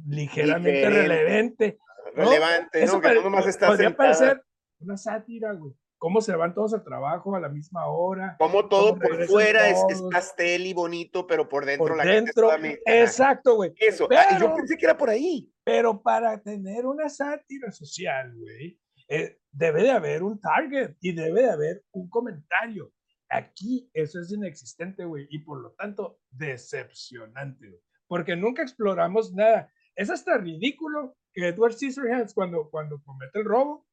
ligeramente 0.07 0.79
Diferente. 0.79 1.09
relevante. 1.09 1.79
¿no? 2.17 2.25
Relevante, 2.25 2.83
Eso 2.83 2.95
¿no? 2.97 3.01
Que 3.01 3.15
no 3.15 3.23
nomás 3.23 3.47
está 3.47 3.67
podría 3.69 3.89
sentada. 3.89 4.13
parecer 4.13 4.43
una 4.81 4.97
sátira, 4.97 5.53
güey. 5.53 5.73
Cómo 5.99 6.21
se 6.21 6.35
van 6.37 6.55
todos 6.55 6.73
al 6.75 6.85
trabajo 6.85 7.35
a 7.35 7.41
la 7.41 7.49
misma 7.49 7.87
hora. 7.89 8.37
Como 8.39 8.69
todo 8.69 8.91
cómo 8.91 9.01
por 9.01 9.25
fuera 9.27 9.69
es, 9.69 9.79
pastel 10.13 10.67
y 10.67 10.73
bonito, 10.73 11.27
pero 11.27 11.49
por 11.49 11.65
dentro 11.67 11.89
Por 11.89 11.97
la 11.97 12.05
gente 12.05 12.27
dentro. 12.27 12.53
está 12.53 12.65
Ajá, 12.67 13.01
Exacto, 13.03 13.57
güey. 13.57 13.75
Eso. 13.81 14.09
Ah, 14.17 14.39
yo 14.39 14.55
pensé 14.55 14.77
que 14.77 14.85
era 14.87 14.97
por 14.97 15.11
ahí. 15.11 15.53
Pero 15.65 16.01
para 16.01 16.41
tener 16.41 16.87
una 16.87 17.09
sátira 17.09 17.73
social, 17.73 18.33
güey, 18.37 18.79
eh, 19.09 19.39
debe 19.51 19.83
de 19.83 19.91
haber 19.91 20.23
un 20.23 20.41
target 20.41 20.95
y 21.01 21.13
debe 21.13 21.43
de 21.43 21.51
haber 21.51 21.83
un 21.91 22.09
comentario. 22.09 22.93
Aquí 23.29 23.91
eso 23.93 24.21
es 24.21 24.31
inexistente, 24.33 25.05
güey, 25.05 25.27
y 25.31 25.41
por 25.41 25.61
lo 25.61 25.73
tanto 25.73 26.21
decepcionante, 26.31 27.69
güey, 27.69 27.81
porque 28.07 28.37
nunca 28.37 28.63
exploramos 28.63 29.35
nada. 29.35 29.71
Es 29.99 30.11
hasta 30.11 30.39
ridículo 30.39 31.17
que 31.33 31.49
Edward 31.49 31.73
Scissorhands 31.73 32.33
cuando, 32.35 32.71
cuando 32.71 33.03
comete 33.03 33.41
el 33.41 33.45
robo, 33.45 33.85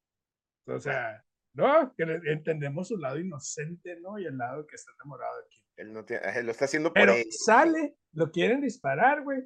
o 0.67 0.79
sea, 0.79 1.24
¿no? 1.53 1.93
Que 1.95 2.03
entendemos 2.25 2.89
su 2.89 2.97
lado 2.97 3.19
inocente, 3.19 4.00
¿no? 4.01 4.19
Y 4.19 4.25
el 4.25 4.38
lado 4.38 4.67
que 4.67 4.75
está 4.75 4.91
enamorado 5.00 5.35
de 5.38 5.43
aquí. 5.45 5.62
Él 5.77 5.93
no 5.93 6.05
tiene- 6.05 6.25
ajá, 6.27 6.41
lo 6.41 6.51
está 6.51 6.65
haciendo 6.65 6.89
por 6.89 7.01
Pero 7.01 7.13
él. 7.13 7.25
sale, 7.31 7.97
lo 8.13 8.31
quieren 8.31 8.62
disparar, 8.62 9.24
güey. 9.24 9.43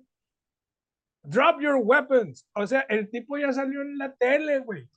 Drop 1.23 1.59
your 1.61 1.75
weapons. 1.81 2.47
O 2.55 2.67
sea, 2.67 2.81
el 2.89 3.09
tipo 3.09 3.37
ya 3.37 3.51
salió 3.53 3.81
en 3.81 3.97
la 3.97 4.13
tele, 4.15 4.59
güey. 4.59 4.89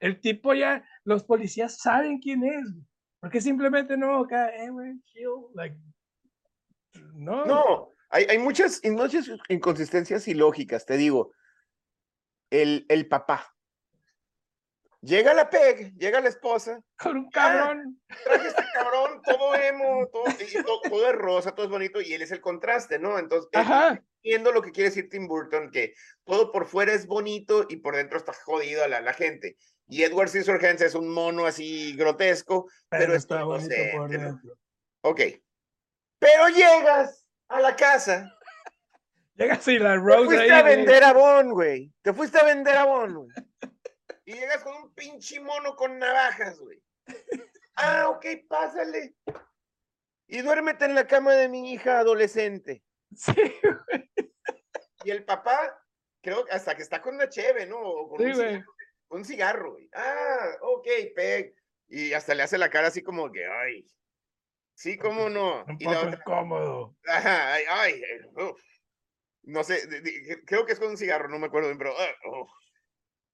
El 0.00 0.20
tipo 0.20 0.52
ya, 0.54 0.84
los 1.04 1.22
policías 1.24 1.78
saben 1.78 2.18
quién 2.18 2.42
es, 2.44 2.72
güey. 2.72 2.84
Porque 3.20 3.40
simplemente 3.40 3.96
no, 3.96 4.18
acá, 4.24 4.48
eh, 4.56 4.68
güey, 4.68 5.00
chill, 5.04 5.28
like, 5.54 5.76
no. 7.14 7.44
No, 7.46 7.91
hay, 8.12 8.26
hay 8.28 8.38
muchas, 8.38 8.80
muchas 8.84 9.28
inconsistencias 9.48 10.28
ilógicas, 10.28 10.86
te 10.86 10.96
digo. 10.96 11.32
El, 12.50 12.84
el 12.88 13.08
papá. 13.08 13.48
Llega 15.00 15.34
la 15.34 15.50
PEG, 15.50 15.96
llega 15.96 16.20
la 16.20 16.28
esposa, 16.28 16.80
Con 16.96 17.16
un 17.16 17.30
cabrón. 17.30 18.00
traje 18.22 18.46
este 18.46 18.62
cabrón, 18.72 19.20
todo 19.24 19.54
emo, 19.56 20.06
todo, 20.12 20.22
todo, 20.88 21.10
es 21.10 21.16
rosa, 21.16 21.52
todo 21.56 21.66
es 21.66 21.72
bonito, 21.72 22.00
y 22.00 22.12
él 22.14 22.22
es 22.22 22.30
el 22.30 22.40
contraste, 22.40 23.00
¿no? 23.00 23.18
Entonces, 23.18 23.50
Ajá. 23.52 24.00
entiendo 24.22 24.52
lo 24.52 24.62
que 24.62 24.70
quiere 24.70 24.90
decir 24.90 25.08
Tim 25.08 25.26
Burton, 25.26 25.72
que 25.72 25.94
todo 26.24 26.52
por 26.52 26.66
fuera 26.66 26.92
es 26.92 27.06
bonito 27.06 27.66
y 27.68 27.78
por 27.78 27.96
dentro 27.96 28.16
está 28.16 28.32
jodido 28.32 28.84
a 28.84 28.88
la, 28.88 29.00
la 29.00 29.12
gente. 29.12 29.56
Y 29.88 30.04
Edward 30.04 30.28
Scissorhands 30.28 30.82
es 30.82 30.94
un 30.94 31.08
mono 31.08 31.46
así 31.46 31.96
grotesco, 31.96 32.66
pero, 32.88 33.02
Pero 33.06 33.12
es 33.14 33.22
está 33.22 33.42
bonito 33.42 33.74
por 33.96 34.08
dentro. 34.08 34.56
Ok. 35.00 35.20
Pero 36.20 36.48
llegas 36.50 37.21
a 37.52 37.60
la 37.60 37.76
casa 37.76 38.28
Llega 39.34 39.54
así 39.54 39.78
la 39.78 39.92
Te 39.92 39.96
Rose 39.98 40.24
fuiste 40.26 40.42
ahí, 40.44 40.50
a 40.50 40.62
güey. 40.62 40.76
vender 40.76 41.04
Avon, 41.04 41.50
güey. 41.52 41.92
Te 42.02 42.12
fuiste 42.12 42.38
a 42.38 42.44
vender 42.44 42.76
Avon, 42.76 43.14
güey. 43.14 43.28
Y 44.26 44.34
llegas 44.34 44.62
con 44.62 44.74
un 44.76 44.94
pinche 44.94 45.40
mono 45.40 45.74
con 45.74 45.98
navajas, 45.98 46.58
güey. 46.60 46.80
Ah, 47.76 48.08
ok, 48.10 48.24
pásale. 48.48 49.14
Y 50.28 50.42
duérmete 50.42 50.84
en 50.84 50.94
la 50.94 51.06
cama 51.06 51.32
de 51.34 51.48
mi 51.48 51.72
hija 51.72 51.98
adolescente. 52.00 52.82
Sí, 53.16 53.32
Y 55.04 55.10
el 55.10 55.24
papá, 55.24 55.78
creo 56.22 56.44
que 56.44 56.52
hasta 56.52 56.76
que 56.76 56.82
está 56.82 57.00
con 57.02 57.14
una 57.16 57.28
cheve, 57.28 57.66
¿no? 57.66 57.78
O 57.80 58.08
con 58.10 58.18
Sí, 58.18 58.24
un, 58.26 58.32
güey. 58.34 58.48
cigarro, 58.48 58.72
un 59.08 59.24
cigarro, 59.24 59.72
güey. 59.72 59.88
Ah, 59.94 60.50
ok, 60.60 60.86
peg. 61.16 61.54
Y 61.88 62.12
hasta 62.12 62.34
le 62.34 62.42
hace 62.42 62.58
la 62.58 62.70
cara 62.70 62.88
así 62.88 63.02
como 63.02 63.32
que, 63.32 63.44
ay. 63.46 63.86
Sí, 64.74 64.96
cómo 64.98 65.28
no. 65.28 65.64
un 65.64 65.76
Y 65.78 65.84
la 65.84 66.00
poco 66.00 66.08
incómodo. 66.16 66.96
Ajá, 67.06 67.54
ay, 67.54 67.62
ay, 67.68 68.02
uf. 68.36 68.60
No 69.44 69.64
sé, 69.64 69.86
de- 69.86 70.00
de- 70.00 70.44
creo 70.44 70.64
que 70.66 70.72
es 70.72 70.78
con 70.78 70.90
un 70.90 70.96
cigarro, 70.96 71.28
no 71.28 71.38
me 71.38 71.46
acuerdo 71.46 71.68
bien, 71.68 71.78
pero 71.78 71.92
ah, 71.98 72.46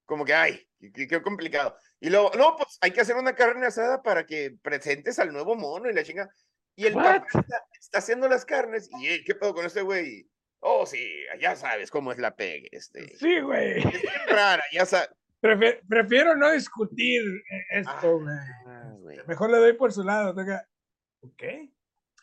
como 0.07 0.25
que, 0.25 0.33
ay, 0.35 0.67
qué, 0.95 1.07
qué 1.07 1.23
complicado. 1.23 1.77
Y 2.01 2.09
luego, 2.11 2.31
no, 2.37 2.57
pues 2.57 2.79
hay 2.81 2.93
que 2.93 3.01
hacer 3.03 3.17
una 3.17 3.35
carne 3.35 3.67
asada 3.67 4.03
para 4.03 4.25
que 4.25 4.57
presentes 4.63 5.19
al 5.19 5.33
nuevo 5.33 5.55
mono 5.55 5.91
y 5.91 5.95
la 5.95 6.03
chinga. 6.05 6.29
Y 6.77 6.87
el 6.87 6.95
papá 6.95 7.27
está, 7.27 7.65
está 7.79 7.99
haciendo 7.99 8.29
las 8.29 8.45
carnes 8.47 8.89
y, 9.01 9.07
"Ey, 9.09 9.25
¿qué 9.25 9.35
pedo 9.35 9.53
con 9.53 9.67
este 9.67 9.83
güey? 9.83 10.27
Oh, 10.61 10.87
sí, 10.87 11.07
ya 11.41 11.55
sabes 11.57 11.91
cómo 11.91 12.11
es 12.13 12.19
la 12.19 12.35
pegue, 12.37 12.69
este. 12.73 13.17
Sí, 13.17 13.41
güey. 13.41 13.79
Es 13.79 14.27
rara, 14.29 14.63
ya 14.73 14.87
sabes. 14.87 15.11
Prefi- 15.43 15.79
prefiero 15.89 16.35
no 16.37 16.51
discutir 16.53 17.21
eh, 17.23 17.81
esto, 17.81 18.19
güey. 18.19 18.35
Ah. 18.67 18.95
Mejor 19.27 19.51
le 19.51 19.59
doy 19.59 19.73
por 19.75 19.93
su 19.93 20.03
lado. 20.03 20.35
tenga- 20.35 20.67
Ok. 21.23 21.43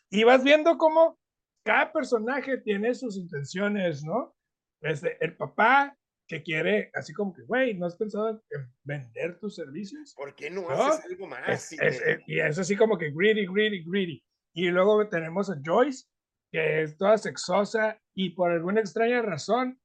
Y 0.10 0.24
vas 0.24 0.44
viendo 0.44 0.78
cómo 0.78 1.20
cada 1.66 1.92
personaje 1.92 2.58
tiene 2.60 2.94
sus 2.94 3.18
intenciones, 3.18 4.04
¿no? 4.04 4.36
Este, 4.82 5.18
el 5.24 5.36
papá 5.36 5.98
que 6.28 6.42
quiere, 6.44 6.90
así 6.94 7.14
como 7.14 7.34
que, 7.34 7.44
güey, 7.44 7.76
¿no 7.76 7.86
has 7.86 7.96
pensado 7.98 8.30
en- 8.30 8.42
en 8.52 8.74
vender 8.84 9.40
tus 9.40 9.56
servicios? 9.56 10.14
¿Por 10.16 10.36
qué 10.36 10.50
no 10.50 10.62
No, 10.62 10.70
haces 10.70 11.06
algo 11.06 11.28
más? 11.28 11.48
Es- 11.50 11.62
Sí, 11.70 11.78
es- 11.82 12.02
es- 12.02 12.20
y 12.28 12.40
es 12.40 12.58
así 12.58 12.76
como 12.76 12.98
que 12.98 13.12
greedy, 13.12 13.46
greedy, 13.48 13.84
greedy. 13.84 14.24
Y 14.54 14.70
luego 14.70 15.08
tenemos 15.10 15.50
a 15.50 15.60
Joyce, 15.64 16.08
que 16.52 16.84
es 16.84 16.98
toda 16.98 17.18
sexosa 17.18 18.00
y 18.16 18.32
por 18.32 18.52
alguna 18.52 18.80
extraña 18.80 19.22
razón 19.22 19.80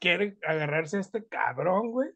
quiere 0.00 0.38
agarrarse 0.46 0.96
a 0.96 1.00
este 1.00 1.26
cabrón, 1.26 1.90
güey. 1.92 2.10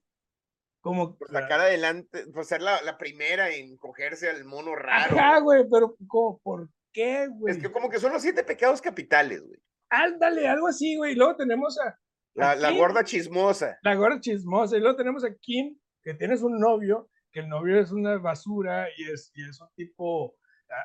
Como 0.87 1.17
Por 1.17 1.29
sacar 1.31 1.61
adelante, 1.61 2.27
por 2.33 2.45
ser 2.45 2.63
la, 2.63 2.81
la 2.83 2.97
primera 2.97 3.51
en 3.51 3.77
cogerse 3.77 4.31
al 4.31 4.45
mono 4.45 4.75
raro. 4.77 5.19
Ajá, 5.19 5.41
güey, 5.41 5.65
pero 5.71 5.97
como, 6.07 6.39
¿por 6.39 6.69
qué, 6.93 7.27
güey? 7.29 7.55
Es 7.57 7.61
que 7.63 7.73
como 7.73 7.91
que 7.91 7.99
son 7.99 8.13
los 8.13 8.23
siete 8.23 8.45
pecados 8.45 8.81
capitales, 8.81 9.43
güey. 9.45 9.61
Ándale, 9.91 10.47
algo 10.49 10.69
así, 10.69 10.97
güey. 10.97 11.13
Y 11.13 11.17
luego 11.17 11.35
tenemos 11.37 11.79
a, 11.81 11.89
a 11.89 11.99
La, 12.35 12.55
la 12.57 12.71
gorda 12.71 13.03
chismosa. 13.05 13.79
la 13.83 13.95
gorda 13.97 14.21
chismosa. 14.21 14.77
Y 14.77 14.81
luego 14.81 14.97
tenemos 14.97 15.25
a 15.25 15.35
Kim, 15.35 15.77
que 16.03 16.15
tienes 16.15 16.43
un 16.43 16.59
novio, 16.59 17.09
que 17.33 17.41
el 17.41 17.49
novio 17.49 17.81
es 17.81 17.91
una 17.91 18.17
basura 18.19 18.89
y 18.97 19.11
es, 19.11 19.33
y 19.35 19.49
es 19.49 19.61
un 19.61 19.69
tipo 19.75 20.37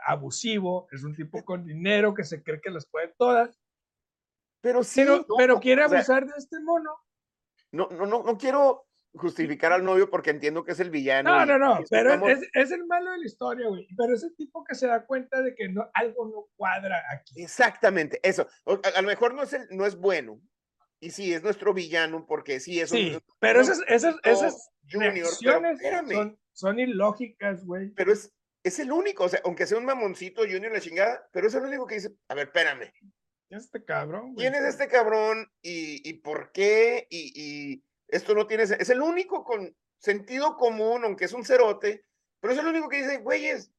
abusivo, 0.06 0.88
es 0.92 1.04
un 1.04 1.16
tipo 1.16 1.44
con 1.46 1.64
dinero 1.66 2.14
que 2.14 2.24
se 2.24 2.42
cree 2.44 2.60
que 2.62 2.70
las 2.72 2.86
puede 2.88 3.14
todas, 3.18 3.60
Pero 4.62 4.84
sí, 4.84 5.02
pero, 5.02 5.26
no, 5.28 5.36
pero 5.38 5.60
quiere 5.60 5.86
o 5.86 5.90
sea, 5.90 6.00
abusar 6.00 6.26
de 6.26 6.34
este 6.38 6.60
mono. 6.60 6.92
no, 7.72 7.88
no, 7.90 8.06
no, 8.06 8.24
no 8.24 8.38
quiero 8.38 8.86
justificar 9.14 9.72
al 9.74 9.84
novio 9.84 10.10
porque 10.10 10.30
entiendo 10.30 10.64
que 10.64 10.72
es 10.72 10.80
el 10.80 10.90
villano. 10.90 11.30
No, 11.30 11.46
no, 11.46 11.58
no, 11.58 11.84
pero 11.90 12.14
estamos- 12.14 12.30
es, 12.30 12.48
es 12.54 12.72
el 12.72 12.86
malo 12.86 13.12
de 13.12 13.18
la 13.20 13.26
historia, 13.26 13.68
güey. 13.68 13.88
Pero 13.98 14.14
ese 14.14 14.30
tipo 14.32 14.64
que 14.64 14.76
se 14.76 14.88
da 14.88 15.06
cuenta 15.06 15.42
de 15.42 15.54
que 15.54 15.68
no, 15.70 15.90
algo 15.94 16.28
no 16.28 16.48
cuadra 16.56 17.04
aquí. 17.12 17.42
Exactamente, 17.44 18.20
eso. 18.24 18.48
O- 18.64 18.80
A, 18.84 18.98
a 19.00 19.02
lo 19.02 19.08
mejor 19.08 19.34
no 19.34 19.44
es, 19.44 19.54
el, 19.54 19.68
no 19.72 19.86
es 19.86 19.96
bueno. 19.98 20.40
Y 21.00 21.12
sí, 21.12 21.34
es 21.34 21.42
nuestro 21.44 21.74
villano 21.74 22.26
porque 22.28 22.60
sí, 22.60 22.80
es 22.80 22.90
Sí, 22.92 23.16
un 23.16 23.22
pero 23.40 23.60
no, 23.60 23.64
esas, 23.64 23.82
esas, 23.88 24.16
esas 24.24 24.70
junior, 24.90 25.14
pero 25.14 25.26
reacciones 25.26 25.80
son, 26.12 26.40
son 26.54 26.80
ilógicas, 26.80 27.66
güey. 27.66 27.90
pero 27.96 28.14
es, 28.14 28.32
es 28.64 28.78
el 28.80 28.92
único, 28.92 29.24
o 29.24 29.30
sea, 29.30 29.42
aunque 29.44 29.66
sea 29.66 29.80
un 29.80 29.86
mamoncito 29.86 30.44
junior 30.44 30.72
la 30.72 30.80
chingada, 30.80 31.28
pero 31.32 31.48
es 31.48 31.56
el 31.56 31.64
único 31.64 31.88
que 31.88 31.96
dice, 31.96 32.12
a 32.28 32.36
ver, 32.36 32.48
espérame, 32.48 32.92
Este 33.50 33.84
cabrón, 33.84 34.34
güey. 34.36 34.36
¿quién 34.48 34.54
es 34.54 34.62
este 34.70 34.88
cabrón 34.88 35.48
y, 35.64 36.08
y 36.08 36.14
por 36.22 36.52
qué? 36.52 37.08
Y, 37.10 37.34
y 37.36 37.84
esto 38.12 38.36
no 38.36 38.46
tiene, 38.48 38.64
es 38.64 38.90
el 38.90 39.02
único 39.02 39.44
con 39.44 39.76
sentido 39.98 40.58
común, 40.58 41.04
aunque 41.06 41.26
es 41.26 41.34
un 41.34 41.44
cerote, 41.46 42.06
pero 42.40 42.54
es 42.54 42.60
el 42.60 42.68
único 42.68 42.90
que 42.90 42.98
dice, 42.98 43.18
güeyes, 43.20 43.72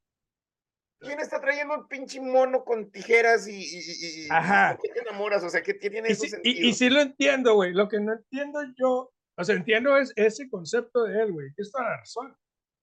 ¿quién 1.01 1.19
está 1.21 1.41
trayendo 1.41 1.75
un 1.75 1.89
pinche 1.89 2.21
mono 2.21 2.65
con 2.65 2.91
tijeras 2.91 3.47
y, 3.49 3.57
y, 3.57 4.27
y- 4.27 4.29
Ajá. 4.31 4.77
¿por 4.77 4.83
qué 4.83 4.95
te 4.95 5.01
enamoras? 5.01 5.43
O 5.45 5.49
sea, 5.51 5.62
¿qué, 5.62 5.79
qué 5.79 5.91
tiene 5.91 6.09
Y 6.09 6.12
eso 6.12 6.23
sí, 6.25 6.31
sentido? 6.31 6.61
y, 6.61 6.69
y 6.69 6.73
sí 6.75 6.91
lo 6.91 7.01
entiendo, 7.01 7.55
güey. 7.55 7.73
Lo 7.73 7.89
que 7.89 8.01
no 8.01 8.12
entiendo 8.12 8.61
yo, 8.77 9.12
o 9.37 9.45
sea, 9.45 9.55
entiendo 9.57 9.97
es 9.97 10.12
ese 10.17 10.49
concepto 10.49 11.05
de 11.05 11.23
él, 11.23 11.33
güey. 11.33 11.53
Tienes 11.55 11.73
toda 11.73 11.85
la 11.85 11.97
razón. 11.99 12.37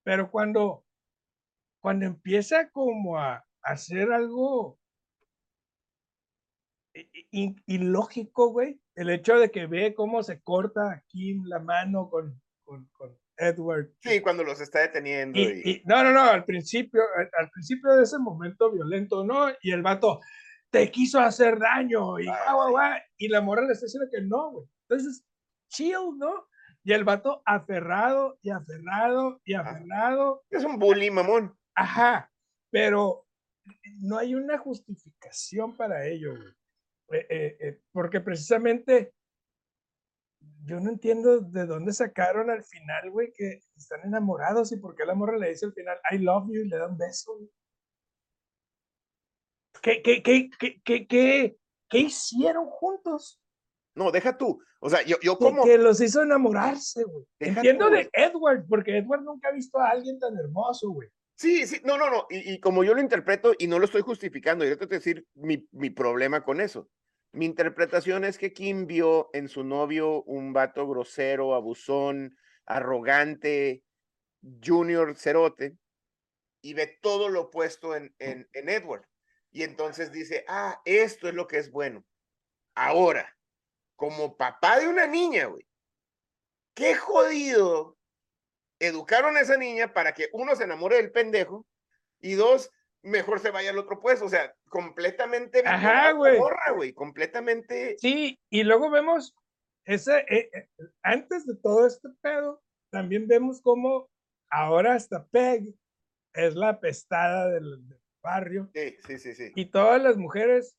Pero 0.04 0.30
cuando, 0.32 0.86
cuando 1.82 2.06
empieza 2.06 2.70
como 2.72 3.18
a 3.18 3.46
hacer 3.62 4.12
algo 4.12 4.79
ilógico, 7.66 8.50
güey, 8.52 8.80
el 8.96 9.10
hecho 9.10 9.38
de 9.40 9.52
que 9.52 9.66
ve 9.68 9.94
cómo 9.94 10.24
se 10.24 10.42
corta 10.42 10.92
a 10.92 11.02
Kim 11.08 11.44
la 11.46 11.60
mano 11.60 12.10
con, 12.10 12.42
con, 12.64 12.88
con 12.94 13.18
Edward. 13.38 13.92
Sí, 14.02 14.20
cuando 14.22 14.44
los 14.44 14.60
está 14.62 14.80
deteniendo. 14.80 15.40
Y, 15.40 15.44
y- 15.44 15.72
y- 15.72 15.82
no, 15.86 16.04
no, 16.04 16.12
no, 16.12 16.22
al 16.24 16.46
principio, 16.46 17.02
al, 17.18 17.30
al 17.40 17.50
principio 17.52 17.94
de 17.94 18.04
ese 18.04 18.18
momento 18.20 18.72
violento, 18.72 19.24
¿no? 19.24 19.48
Y 19.62 19.72
el 19.72 19.82
vato 19.82 20.20
te 20.70 20.92
quiso 20.92 21.20
hacer 21.20 21.58
daño 21.58 22.20
y 22.20 22.26
guau, 22.26 22.56
guau, 22.56 22.70
guau, 22.72 23.00
y 23.18 23.28
la 23.30 23.42
morra 23.42 23.66
le 23.66 23.74
está 23.74 23.86
diciendo 23.86 24.10
que 24.12 24.22
no, 24.22 24.52
güey. 24.52 24.66
Entonces, 24.90 25.26
chill, 25.70 26.18
¿no? 26.18 26.48
Y 26.84 26.94
el 26.94 27.04
vato 27.04 27.42
aferrado 27.46 28.38
y 28.42 28.50
aferrado 28.52 29.42
y 29.44 29.54
aferrado, 29.54 30.44
Es 30.50 30.64
un 30.64 30.80
bully, 30.80 31.10
mamón. 31.12 31.58
ajá, 31.76 32.32
pero 32.72 33.26
no 34.00 34.18
hay 34.18 34.34
una 34.36 34.58
justificación 34.58 35.76
para 35.76 36.06
ello, 36.08 36.36
güey. 36.36 36.54
Eh, 37.12 37.26
eh, 37.30 37.58
eh, 37.60 37.82
porque 37.92 38.22
precisamente 38.22 39.14
yo 40.66 40.80
no 40.80 40.90
entiendo 40.90 41.40
de 41.42 41.66
dónde 41.66 41.94
sacaron 41.94 42.50
al 42.50 42.64
final, 42.64 43.10
güey, 43.10 43.32
que 43.34 43.62
están 43.76 44.02
enamorados 44.04 44.72
y 44.72 44.78
por 44.78 44.96
qué 44.96 45.06
la 45.06 45.16
morra 45.16 45.38
le 45.38 45.50
dice 45.50 45.66
al 45.66 45.74
final, 45.74 45.98
I 46.12 46.20
love 46.20 46.48
you, 46.48 46.62
y 46.62 46.70
le 46.70 46.78
da 46.78 46.88
un 46.88 46.98
beso. 46.98 47.36
güey. 47.36 47.50
¿Qué, 49.82 50.02
qué, 50.02 50.22
qué, 50.22 50.50
qué, 50.60 51.08
qué, 51.08 51.58
qué, 51.90 52.00
hicieron 52.00 52.66
juntos? 52.68 53.42
No, 53.96 54.12
deja 54.12 54.38
tú. 54.38 54.62
O 54.82 54.90
sea, 54.90 55.04
yo, 55.04 55.18
yo 55.22 55.38
como. 55.38 55.64
que 55.64 55.78
los 55.78 56.00
hizo 56.02 56.22
enamorarse, 56.22 57.04
güey. 57.04 57.26
Deja 57.40 57.60
Entiendo 57.60 57.88
tú, 57.88 57.94
de 57.94 58.10
Edward, 58.14 58.66
porque 58.68 58.98
Edward 58.98 59.24
nunca 59.24 59.50
ha 59.50 59.52
visto 59.52 59.80
a 59.80 59.90
alguien 59.90 60.20
tan 60.20 60.38
hermoso, 60.38 60.90
güey. 60.92 61.10
Sí, 61.36 61.66
sí, 61.66 61.82
no, 61.86 61.98
no, 61.98 62.10
no. 62.10 62.28
Y, 62.30 62.54
y 62.54 62.60
como 62.60 62.84
yo 62.84 62.94
lo 62.94 63.02
interpreto 63.02 63.54
y 63.58 63.68
no 63.68 63.80
lo 63.80 63.86
estoy 63.86 64.02
justificando, 64.02 64.66
yo 64.66 64.78
te 64.78 64.86
voy 64.86 64.96
a 64.96 65.00
decir 65.00 65.26
mi, 65.36 65.68
mi 65.72 65.90
problema 65.90 66.44
con 66.44 66.60
eso. 66.60 66.90
Mi 67.32 67.46
interpretación 67.46 68.24
es 68.24 68.38
que 68.38 68.54
Kim 68.54 68.88
vio 68.88 69.30
en 69.34 69.50
su 69.50 69.64
novio 69.64 70.24
un 70.24 70.52
vato 70.52 70.88
grosero, 70.88 71.54
abusón, 71.54 72.38
arrogante, 72.66 73.84
junior 74.64 75.16
cerote, 75.16 75.78
y 76.62 76.74
ve 76.74 76.98
todo 77.02 77.30
lo 77.30 77.42
opuesto 77.42 77.96
en, 77.96 78.14
en, 78.20 78.50
en 78.54 78.70
Edward. 78.70 79.06
Y 79.52 79.64
entonces 79.64 80.12
dice, 80.12 80.44
ah, 80.48 80.82
esto 80.86 81.28
es 81.28 81.34
lo 81.34 81.48
que 81.48 81.58
es 81.58 81.72
bueno. 81.72 82.06
Ahora, 82.76 83.38
como 83.96 84.38
papá 84.38 84.80
de 84.80 84.88
una 84.88 85.08
niña, 85.08 85.46
güey, 85.46 85.66
qué 86.74 86.96
jodido 86.96 87.98
educaron 88.80 89.38
a 89.38 89.42
esa 89.42 89.58
niña 89.58 89.94
para 89.94 90.14
que 90.14 90.30
uno 90.32 90.56
se 90.56 90.64
enamore 90.64 90.96
del 90.96 91.12
pendejo 91.12 91.68
y 92.20 92.34
dos, 92.34 92.72
mejor 93.04 93.40
se 93.40 93.52
vaya 93.52 93.70
al 93.72 93.78
otro 93.78 94.00
puesto. 94.00 94.26
O 94.26 94.30
sea, 94.30 94.54
completamente. 94.70 95.64
Ajá, 95.66 96.12
güey. 96.12 96.40
güey. 96.76 96.94
Completamente. 96.94 97.96
Sí, 98.00 98.40
y 98.50 98.64
luego 98.64 98.90
vemos, 98.90 99.36
ese, 99.86 100.20
eh, 100.30 100.50
eh, 100.54 100.70
antes 101.04 101.46
de 101.46 101.56
todo 101.56 101.88
este 101.88 102.10
pedo, 102.22 102.62
también 102.92 103.28
vemos 103.28 103.62
cómo 103.62 104.10
ahora 104.52 104.96
hasta 104.96 105.26
Peg 105.28 105.74
es 106.34 106.56
la 106.56 106.70
apestada 106.70 107.50
del, 107.50 107.88
del 107.88 108.00
barrio 108.24 108.70
Sí, 108.74 108.98
sí, 109.06 109.18
sí, 109.20 109.34
sí. 109.36 109.52
y 109.56 109.66
todas 109.66 110.02
las 110.02 110.18
mujeres, 110.18 110.76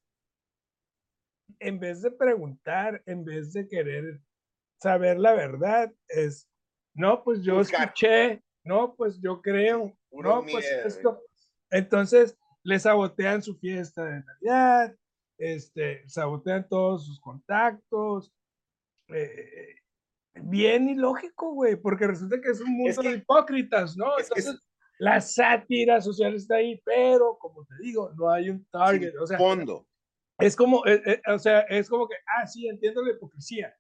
en 1.59 1.79
vez 1.81 2.03
de 2.03 2.11
preguntar, 2.11 3.03
en 3.07 3.25
vez 3.25 3.53
de 3.53 3.69
querer 3.69 4.21
saber 4.81 5.19
la 5.19 5.35
verdad, 5.35 5.93
es, 6.09 6.49
no, 6.95 7.23
pues 7.23 7.43
yo 7.43 7.57
Buscar. 7.57 7.89
escuché, 7.89 8.43
no, 8.65 8.95
pues 8.95 9.21
yo 9.21 9.41
creo, 9.41 9.97
Puro 10.11 10.37
no, 10.37 10.47
pues 10.51 10.71
esto. 10.71 11.23
Entonces, 11.71 12.37
le 12.63 12.79
sabotean 12.79 13.43
su 13.43 13.57
fiesta 13.59 14.05
de 14.05 14.23
Navidad, 14.25 14.95
este, 15.39 16.07
sabotean 16.09 16.69
todos 16.69 17.07
sus 17.07 17.21
contactos. 17.21 18.33
eh, 19.13 19.75
bien 20.43 20.89
ilógico, 20.89 21.53
güey, 21.53 21.75
porque 21.75 22.07
resulta 22.07 22.41
que 22.41 22.51
es 22.51 22.61
un 22.61 22.77
mundo 22.77 23.03
que- 23.03 23.09
de 23.09 23.15
hipócritas, 23.17 23.97
¿no? 23.97 24.17
es 24.19 24.31
que 24.31 24.39
es- 24.39 24.47
Entonces, 24.47 24.69
la 24.99 25.21
sátira 25.21 26.01
social 26.01 26.35
está 26.37 26.57
ahí, 26.57 26.81
pero 26.85 27.37
como 27.39 27.65
te 27.65 27.75
digo, 27.83 28.13
no 28.17 28.31
hay 28.31 28.51
un 28.51 28.65
target. 28.67 29.15
O 29.21 29.27
sea, 29.27 29.37
fondo. 29.39 29.85
es 30.39 30.55
como, 30.55 30.87
eh, 30.87 31.03
eh, 31.05 31.21
o 31.27 31.39
sea, 31.41 31.61
es 31.63 31.89
como 31.89 32.07
que, 32.09 32.15
ah, 32.39 32.47
sí, 32.47 32.69
entiendo 32.69 33.03
la 33.03 33.11
hipocresía. 33.11 33.75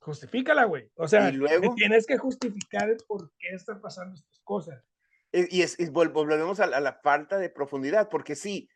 Justifícala, 0.00 0.64
güey. 0.64 0.90
O 0.96 1.06
sea, 1.06 1.30
luego- 1.30 1.74
tienes 1.74 2.06
que 2.06 2.18
justificar 2.18 2.88
el 2.90 2.98
por 3.06 3.30
qué 3.38 3.48
están 3.54 3.80
pasando 3.80 4.14
estas 4.14 4.40
cosas. 4.44 4.84
Eh, 5.32 5.48
Y, 5.50 5.62
es, 5.62 5.78
y 5.78 5.86
vol- 5.86 6.12
volvemos 6.12 6.60
a, 6.60 6.66
la- 6.66 6.76
a 6.76 6.80
la 6.80 7.00
falta 7.02 7.38
de 7.38 7.50
profundidad, 7.50 8.08
porque 8.08 8.36
sí, 8.36 8.68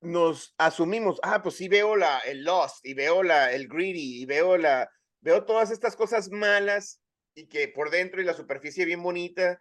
nos 0.00 0.54
asumimos, 0.58 1.18
ah, 1.22 1.42
pues 1.42 1.56
sí 1.56 1.68
veo 1.68 1.96
la, 1.96 2.18
el 2.20 2.44
Lost, 2.44 2.84
y 2.84 2.94
veo 2.94 3.22
la, 3.22 3.52
el 3.52 3.68
Greedy, 3.68 4.22
y 4.22 4.26
veo 4.26 4.56
la, 4.56 4.88
veo 5.20 5.44
todas 5.44 5.70
estas 5.70 5.96
cosas 5.96 6.30
malas, 6.30 7.00
y 7.34 7.46
que 7.48 7.68
por 7.68 7.90
dentro 7.90 8.20
y 8.20 8.24
la 8.24 8.34
superficie 8.34 8.84
bien 8.84 9.02
bonita, 9.02 9.60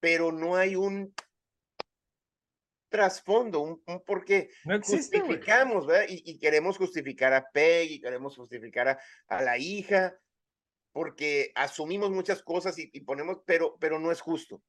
pero 0.00 0.30
no 0.30 0.56
hay 0.56 0.76
un 0.76 1.12
trasfondo, 2.90 3.60
un, 3.60 3.82
un 3.86 4.04
por 4.04 4.24
qué. 4.24 4.50
No 4.64 4.74
existe. 4.74 5.18
Justificamos, 5.20 5.86
¿verdad? 5.86 6.06
Y, 6.08 6.22
y 6.24 6.38
queremos 6.38 6.76
justificar 6.78 7.32
a 7.34 7.44
Peggy, 7.52 8.00
queremos 8.00 8.36
justificar 8.36 8.88
a, 8.88 8.98
a 9.26 9.42
la 9.42 9.58
hija, 9.58 10.16
porque 10.92 11.50
asumimos 11.54 12.10
muchas 12.10 12.42
cosas 12.42 12.78
y, 12.78 12.88
y 12.92 13.00
ponemos, 13.00 13.38
pero, 13.46 13.76
pero 13.78 13.98
no 13.98 14.10
es 14.12 14.20
justo. 14.20 14.62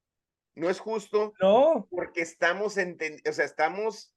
No 0.56 0.68
es 0.68 0.80
justo 0.80 1.32
No, 1.40 1.86
porque 1.90 2.22
estamos 2.22 2.76
o 2.76 3.32
sea, 3.32 3.44
estamos 3.44 4.14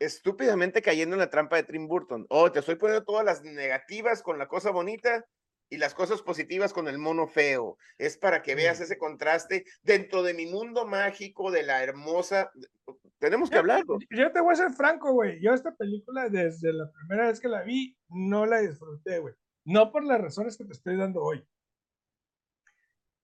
estúpidamente 0.00 0.82
cayendo 0.82 1.14
en 1.16 1.20
la 1.20 1.30
trampa 1.30 1.56
de 1.56 1.64
Tim 1.64 1.88
Burton. 1.88 2.26
Oh, 2.28 2.52
te 2.52 2.60
estoy 2.60 2.76
poniendo 2.76 3.04
todas 3.04 3.24
las 3.24 3.42
negativas 3.42 4.22
con 4.22 4.38
la 4.38 4.46
cosa 4.46 4.70
bonita 4.70 5.24
y 5.70 5.76
las 5.78 5.92
cosas 5.94 6.22
positivas 6.22 6.72
con 6.72 6.88
el 6.88 6.98
mono 6.98 7.26
feo. 7.26 7.76
Es 7.98 8.16
para 8.16 8.42
que 8.42 8.54
veas 8.54 8.78
Sí. 8.78 8.84
ese 8.84 8.96
contraste 8.96 9.64
dentro 9.82 10.22
de 10.22 10.34
mi 10.34 10.46
mundo 10.46 10.86
mágico 10.86 11.50
de 11.50 11.62
la 11.64 11.82
hermosa. 11.82 12.50
Tenemos 13.18 13.50
que 13.50 13.54
Yo- 13.56 13.60
hablarlo. 13.60 13.98
Yo 14.10 14.30
te 14.32 14.40
voy 14.40 14.52
a 14.52 14.56
ser 14.56 14.70
franco, 14.72 15.12
güey. 15.12 15.40
Yo 15.42 15.52
esta 15.52 15.74
película, 15.74 16.28
desde 16.28 16.72
la 16.72 16.90
primera 16.92 17.26
vez 17.26 17.40
que 17.40 17.48
la 17.48 17.62
vi, 17.62 17.96
no 18.08 18.46
la 18.46 18.60
disfruté, 18.60 19.18
güey. 19.18 19.34
No 19.64 19.90
por 19.90 20.04
las 20.04 20.20
razones 20.20 20.56
que 20.56 20.64
te 20.64 20.72
estoy 20.72 20.96
dando 20.96 21.22
hoy. 21.22 21.44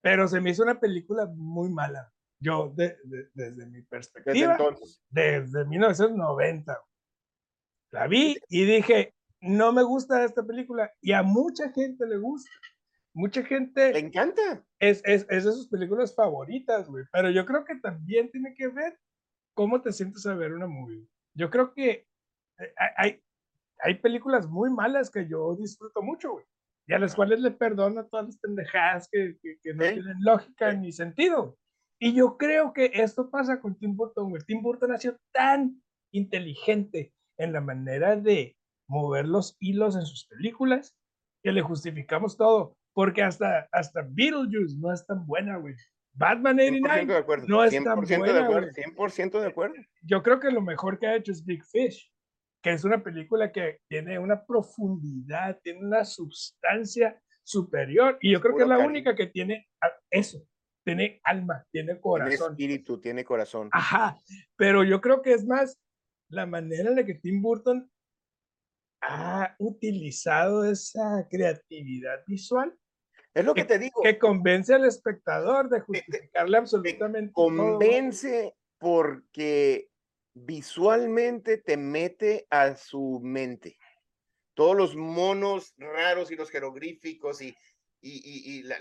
Pero 0.05 0.29
se 0.29 0.39
me 0.39 0.51
hizo 0.51 0.63
una 0.63 0.79
película 0.79 1.25
muy 1.35 1.71
mala. 1.71 2.13
Yo, 2.39 2.71
de- 2.77 2.99
de- 3.05 3.31
desde 3.33 3.65
mi 3.65 3.79
Desde 3.79 3.89
perspectiva, 3.89 4.53
entonces. 4.53 5.03
desde 5.09 5.65
1990. 5.65 6.73
güey. 6.75 6.85
La 7.91 8.07
vi 8.07 8.37
y 8.51 8.65
dije, 8.67 9.15
no 9.41 9.73
me 9.73 9.83
gusta 9.83 10.23
esta 10.25 10.43
película 10.45 10.93
y 11.01 11.13
a 11.13 11.23
mucha 11.23 11.71
gente 11.73 12.07
le 12.07 12.19
gusta. 12.19 12.51
Mucha 13.15 13.43
gente... 13.45 13.93
Le 13.95 14.01
encanta. 14.01 14.63
Es, 14.79 15.01
es, 15.07 15.25
es 15.31 15.45
de 15.45 15.53
sus 15.53 15.69
películas 15.69 16.15
favoritas, 16.15 16.87
güey. 16.89 17.05
Pero 17.11 17.31
yo 17.31 17.47
creo 17.47 17.65
que 17.65 17.77
también 17.77 18.31
tiene 18.31 18.53
que 18.55 18.69
ver 18.69 18.99
cómo 19.55 19.81
te 19.81 19.91
sientes 19.93 20.27
a 20.27 20.35
ver 20.35 20.53
una 20.53 20.67
movie. 20.67 21.09
Yo 21.33 21.49
creo 21.49 21.73
que 21.73 22.07
eh, 22.59 22.75
hay, 22.99 23.23
hay 23.79 23.95
películas 24.01 24.49
muy 24.49 24.69
malas 24.69 25.11
que 25.11 25.27
yo 25.27 25.55
disfruto 25.57 26.03
mucho, 26.03 26.33
güey. 26.33 26.45
Y 26.87 26.93
a 26.93 26.99
las 26.99 27.15
cuales 27.15 27.41
le 27.41 27.51
perdono 27.51 28.05
todas 28.07 28.27
las 28.27 28.39
pendejadas 28.39 29.09
que, 29.11 29.39
que, 29.41 29.75
no 29.75 29.83
tienen 29.85 30.17
lógica 30.21 30.73
ni 30.75 30.93
sentido. 30.93 31.57
Y 31.99 32.15
yo 32.15 32.37
creo 32.37 32.73
que 32.73 32.91
esto 32.93 33.31
pasa 33.31 33.61
con 33.61 33.79
Tim 33.79 33.97
Burton, 33.97 34.31
güey. 34.31 34.43
Tim 34.47 34.63
Burton 34.63 34.93
ha 34.93 34.99
sido 34.99 35.17
tan 35.33 35.83
inteligente 36.13 37.15
en 37.39 37.53
la 37.53 37.61
manera 37.61 38.17
de 38.17 38.57
mover 38.89 39.27
los 39.27 39.57
hilos 39.61 39.97
en 39.97 40.05
sus 40.05 40.27
películas 40.27 40.95
que 41.43 41.53
le 41.53 41.63
justificamos 41.63 42.37
todo. 42.37 42.77
Porque 42.93 43.23
hasta, 43.23 43.69
hasta 43.73 44.03
Beetlejuice 44.03 44.77
no 44.79 44.93
es 44.93 45.05
tan 45.07 45.27
buena, 45.27 45.57
güey. 45.57 45.75
Batman 46.15 46.61
89 46.61 47.07
de 47.07 47.19
acuerdo. 47.19 47.47
no 47.49 47.65
es 47.65 47.73
tan 47.73 48.01
buena, 48.01 48.33
de 48.33 48.39
acuerdo, 48.39 48.69
100% 48.69 49.41
de 49.41 49.47
acuerdo. 49.47 49.75
Yo 50.03 50.23
creo 50.23 50.39
que 50.39 50.51
lo 50.51 50.61
mejor 50.61 50.99
que 50.99 51.09
ha 51.09 51.17
hecho 51.17 51.33
es 51.33 51.45
Big 51.45 51.65
Fish, 51.65 52.13
que 52.65 52.73
es 52.73 52.83
una 52.83 53.05
película 53.05 53.53
que 53.53 53.81
tiene 53.91 54.19
una 54.19 54.43
profundidad, 54.43 55.61
tiene 55.63 55.81
una 55.81 56.03
sustancia 56.03 57.21
superior. 57.43 58.17
Y 58.23 58.33
yo 58.33 58.41
creo 58.41 58.57
que 58.57 58.63
es 58.63 58.69
la 58.69 58.79
única 58.79 59.15
que 59.15 59.27
tiene 59.27 59.69
eso, 60.11 60.39
tiene 60.83 61.21
alma, 61.25 61.63
tiene 61.71 62.01
corazón. 62.01 62.57
Tiene 62.57 62.73
espíritu, 62.73 63.01
tiene 63.03 63.23
corazón. 63.23 63.69
Ajá, 63.71 64.19
pero 64.57 64.83
yo 64.83 65.03
creo 65.03 65.21
que 65.21 65.35
es 65.35 65.47
más 65.47 65.79
la 66.31 66.47
manera 66.47 66.89
en 66.89 66.97
la 66.97 67.05
que 67.05 67.17
Tim 67.17 67.43
Burton 67.43 67.93
ha 69.03 69.55
utilizado 69.59 70.65
esa 70.65 71.29
creatividad 71.31 72.25
visual. 72.27 72.75
Es 73.35 73.45
lo 73.45 73.53
que, 73.53 73.67
te 73.67 73.79
digo. 73.79 74.01
Que 74.03 74.19
convence 74.19 74.73
al 74.73 74.87
espectador 74.87 75.69
de 75.69 75.81
justificarle 75.81 76.57
absolutamente. 76.57 77.31
convence 77.35 78.57
porque 78.79 79.91
visualmente 80.35 81.59
te 81.59 81.77
mete 81.77 82.47
a 82.51 82.77
su 82.77 83.21
mente. 83.23 83.79
Todos 84.55 84.77
los 84.77 84.97
monos 84.97 85.75
raros 85.79 86.31
y 86.31 86.37
los 86.37 86.51
jeroglíficos 86.51 87.41
y, 87.41 87.57
y, 88.01 88.59
y, 88.59 88.63
la, 88.63 88.79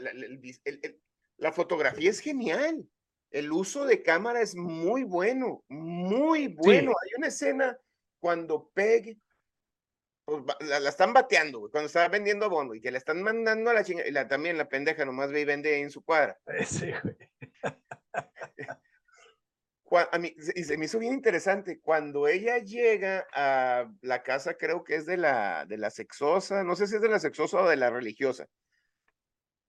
la 1.38 1.52
fotografía 1.52 2.10
es 2.10 2.20
genial. 2.20 2.88
El 3.32 3.52
uso 3.52 3.86
de 3.86 4.04
cámara 4.04 4.42
es 4.42 4.56
muy 4.56 5.04
bueno, 5.04 5.64
muy 5.68 6.48
bueno. 6.48 6.92
Hay 6.92 7.10
una 7.18 7.28
escena 7.28 7.80
cuando 8.20 8.70
Peg 8.74 9.18
pues, 10.26 10.44
la, 10.62 10.88
están 10.88 11.14
bateando, 11.14 11.70
cuando 11.72 11.88
está 11.88 12.08
vendiendo 12.08 12.50
bono 12.50 12.76
y 12.76 12.82
que 12.82 12.92
le 12.92 12.98
están 12.98 13.22
mandando 13.24 13.72
a 13.72 13.74
la 13.74 13.84
chingada, 13.84 14.08
y 14.08 14.12
la, 14.12 14.28
también 14.28 14.58
la 14.58 14.70
pendeja 14.70 15.04
nomás 15.04 15.32
ve 15.32 15.42
y 15.42 15.46
vende 15.46 15.82
en 15.82 15.90
su 15.90 16.04
cuadra. 16.04 16.40
Sí, 16.66 16.92
güey. 17.04 17.18
A 19.98 20.18
mí, 20.18 20.34
y 20.56 20.64
se 20.64 20.78
me 20.78 20.86
hizo 20.86 21.00
bien 21.00 21.14
interesante, 21.14 21.80
cuando 21.80 22.28
ella 22.28 22.58
llega 22.58 23.28
a 23.34 23.92
la 24.02 24.24
casa, 24.24 24.56
creo 24.56 24.84
que 24.84 24.96
es 24.96 25.06
de 25.06 25.18
la, 25.18 25.66
de 25.66 25.78
la 25.78 25.92
sexosa, 25.92 26.64
no 26.64 26.76
sé 26.76 26.88
si 26.88 26.96
es 26.96 27.02
de 27.02 27.10
la 27.10 27.20
sexosa 27.20 27.62
o 27.62 27.70
de 27.70 27.76
la 27.76 27.90
religiosa, 27.90 28.48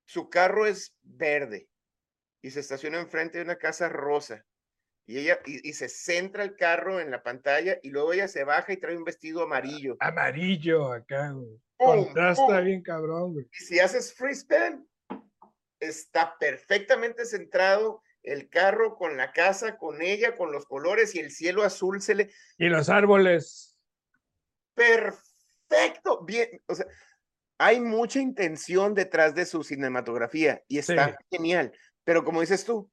su 0.07 0.29
carro 0.31 0.67
es 0.67 0.95
verde 1.03 1.69
y 2.43 2.51
se 2.51 2.61
estaciona 2.61 3.01
enfrente 3.01 3.39
de 3.39 3.45
una 3.45 3.57
casa 3.57 3.89
rosa. 3.89 4.45
Y 5.07 5.19
ella 5.19 5.39
y, 5.45 5.73
se 5.75 5.89
centra 5.91 6.45
el 6.45 6.57
carro 6.57 6.99
en 6.99 7.11
la 7.11 7.23
pantalla 7.23 7.79
y 7.83 7.91
luego 7.91 8.15
ella 8.15 8.27
se 8.27 8.45
baja 8.45 8.73
y 8.73 8.79
trae 8.79 8.97
un 8.97 9.05
vestido 9.05 9.43
amarillo. 9.43 9.97
Amarillo 10.01 10.93
acá, 10.93 11.31
güey. 11.31 11.61
Contrasta 11.77 12.61
bien 12.61 12.83
cabrón, 12.83 13.35
güey. 13.35 13.47
Y 13.53 13.65
si 13.65 13.81
haces 13.81 14.15
free 14.15 14.33
spin, 14.33 14.89
está 15.79 16.39
perfectamente 16.39 17.27
centrado 17.27 18.03
el 18.25 18.49
carro 18.49 18.97
con 18.97 19.17
la 19.17 19.33
casa, 19.33 19.77
con 19.77 20.03
ella, 20.03 20.35
con 20.35 20.51
los 20.51 20.67
colores 20.67 21.15
y 21.15 21.21
el 21.21 21.31
cielo 21.31 21.63
azul 21.63 22.01
se 22.01 22.15
le. 22.15 22.31
Y 22.59 22.69
los 22.69 22.89
árboles. 22.89 23.77
Perfecto. 24.75 26.25
Bien. 26.25 26.49
O 26.67 26.75
sea, 26.75 26.87
hay 27.59 27.81
mucha 27.81 28.21
intención 28.21 28.95
detrás 28.95 29.35
de 29.35 29.47
su 29.47 29.63
cinematografía 29.63 30.63
y 30.67 30.79
está 30.79 31.17
genial. 31.31 31.73
Pero 32.03 32.25
como 32.25 32.41
dices 32.41 32.65
tú, 32.65 32.91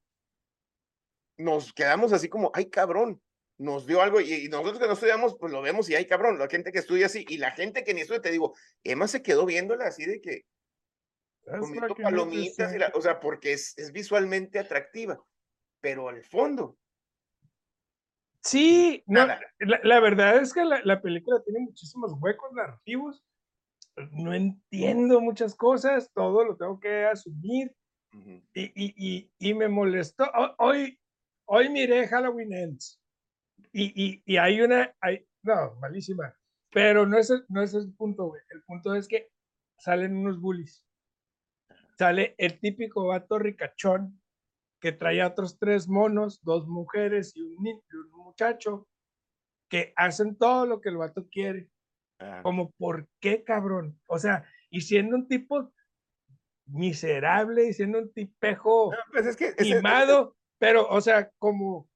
nos 1.37 1.73
quedamos 1.73 2.13
así 2.13 2.29
como, 2.29 2.51
ay 2.53 2.69
cabrón, 2.69 3.21
nos 3.57 3.85
dio 3.85 4.01
algo 4.01 4.19
y, 4.21 4.47
nosotros 4.49 4.79
que 4.79 4.87
no 4.87 4.93
estudiamos, 4.93 5.37
pues 5.39 5.51
lo 5.51 5.61
vemos 5.61 5.89
y 5.89 5.95
ay 5.95 6.05
cabrón, 6.05 6.37
la 6.39 6.47
gente 6.47 6.71
que 6.71 6.79
estudia 6.79 7.07
así 7.07 7.25
y 7.27 7.37
la 7.37 7.51
gente 7.51 7.83
que 7.83 7.93
ni 7.93 8.01
estudia, 8.01 8.21
te 8.21 8.31
digo, 8.31 8.55
Emma 8.83 9.07
se 9.07 9.21
quedó 9.21 9.45
viéndola 9.45 9.85
así 9.85 10.05
de 10.05 10.21
que 10.21 10.45
comiendo 11.45 11.95
palomitas, 11.95 12.73
o 12.93 13.01
sea, 13.01 13.19
porque 13.19 13.53
es, 13.53 13.77
es 13.77 13.91
visualmente 13.91 14.59
atractiva, 14.59 15.21
pero 15.79 16.09
al 16.09 16.23
fondo. 16.23 16.77
Sí, 18.43 19.03
no, 19.05 19.27
la, 19.59 19.99
verdad 19.99 20.37
es 20.37 20.53
que 20.53 20.63
la, 20.63 20.81
la 20.83 21.01
película 21.01 21.43
tiene 21.43 21.59
muchísimos 21.59 22.13
huecos 22.19 22.51
narrativos 22.53 23.23
no 24.11 24.33
entiendo 24.33 25.21
muchas 25.21 25.55
cosas, 25.55 26.11
todo 26.13 26.45
lo 26.45 26.55
tengo 26.55 26.79
que 26.79 27.05
asumir. 27.05 27.75
y, 28.53 28.63
y, 28.63 28.93
y, 28.97 29.31
y, 29.39 29.53
me 29.53 29.69
molestó. 29.69 30.25
Hoy, 30.57 30.99
hoy 31.45 31.69
miré 31.69 32.07
Halloween 32.07 32.53
Ends 32.53 32.99
y, 33.71 34.21
y, 34.25 34.37
hay 34.37 34.61
una, 34.61 34.93
hay, 34.99 35.25
no, 35.43 35.75
malísima, 35.75 36.35
pero 36.71 37.05
no 37.05 37.17
es, 37.17 37.31
no 37.47 37.61
es 37.61 37.73
el 37.73 37.93
punto, 37.93 38.27
güey. 38.27 38.41
El 38.49 38.63
punto 38.63 38.93
es 38.95 39.07
que 39.07 39.29
salen 39.77 40.17
unos 40.17 40.39
bullies. 40.39 40.85
Sale 42.01 42.33
el 42.39 42.59
típico 42.59 43.05
vato 43.05 43.37
ricachón 43.37 44.19
que 44.79 44.91
trae 44.91 45.21
a 45.21 45.27
otros 45.27 45.59
tres 45.59 45.87
monos, 45.87 46.41
dos 46.41 46.67
mujeres 46.67 47.31
y 47.35 47.41
un, 47.43 47.67
y 47.67 47.95
un 47.95 48.11
muchacho, 48.23 48.87
que 49.69 49.93
hacen 49.95 50.35
todo 50.35 50.65
lo 50.65 50.81
que 50.81 50.89
el 50.89 50.97
vato 50.97 51.27
quiere 51.29 51.69
Ah. 52.21 52.41
Como, 52.43 52.71
¿por 52.71 53.07
qué, 53.19 53.43
cabrón? 53.43 53.99
O 54.05 54.19
sea, 54.19 54.43
y 54.69 54.81
siendo 54.81 55.15
un 55.15 55.27
tipo 55.27 55.71
miserable, 56.65 57.65
y 57.65 57.73
siendo 57.73 57.99
un 57.99 58.13
tipejo 58.13 58.93
pues 59.11 59.25
es 59.25 59.35
que, 59.35 59.53
pero, 60.59 60.87
o 60.87 61.01
sea, 61.01 61.29
como, 61.39 61.89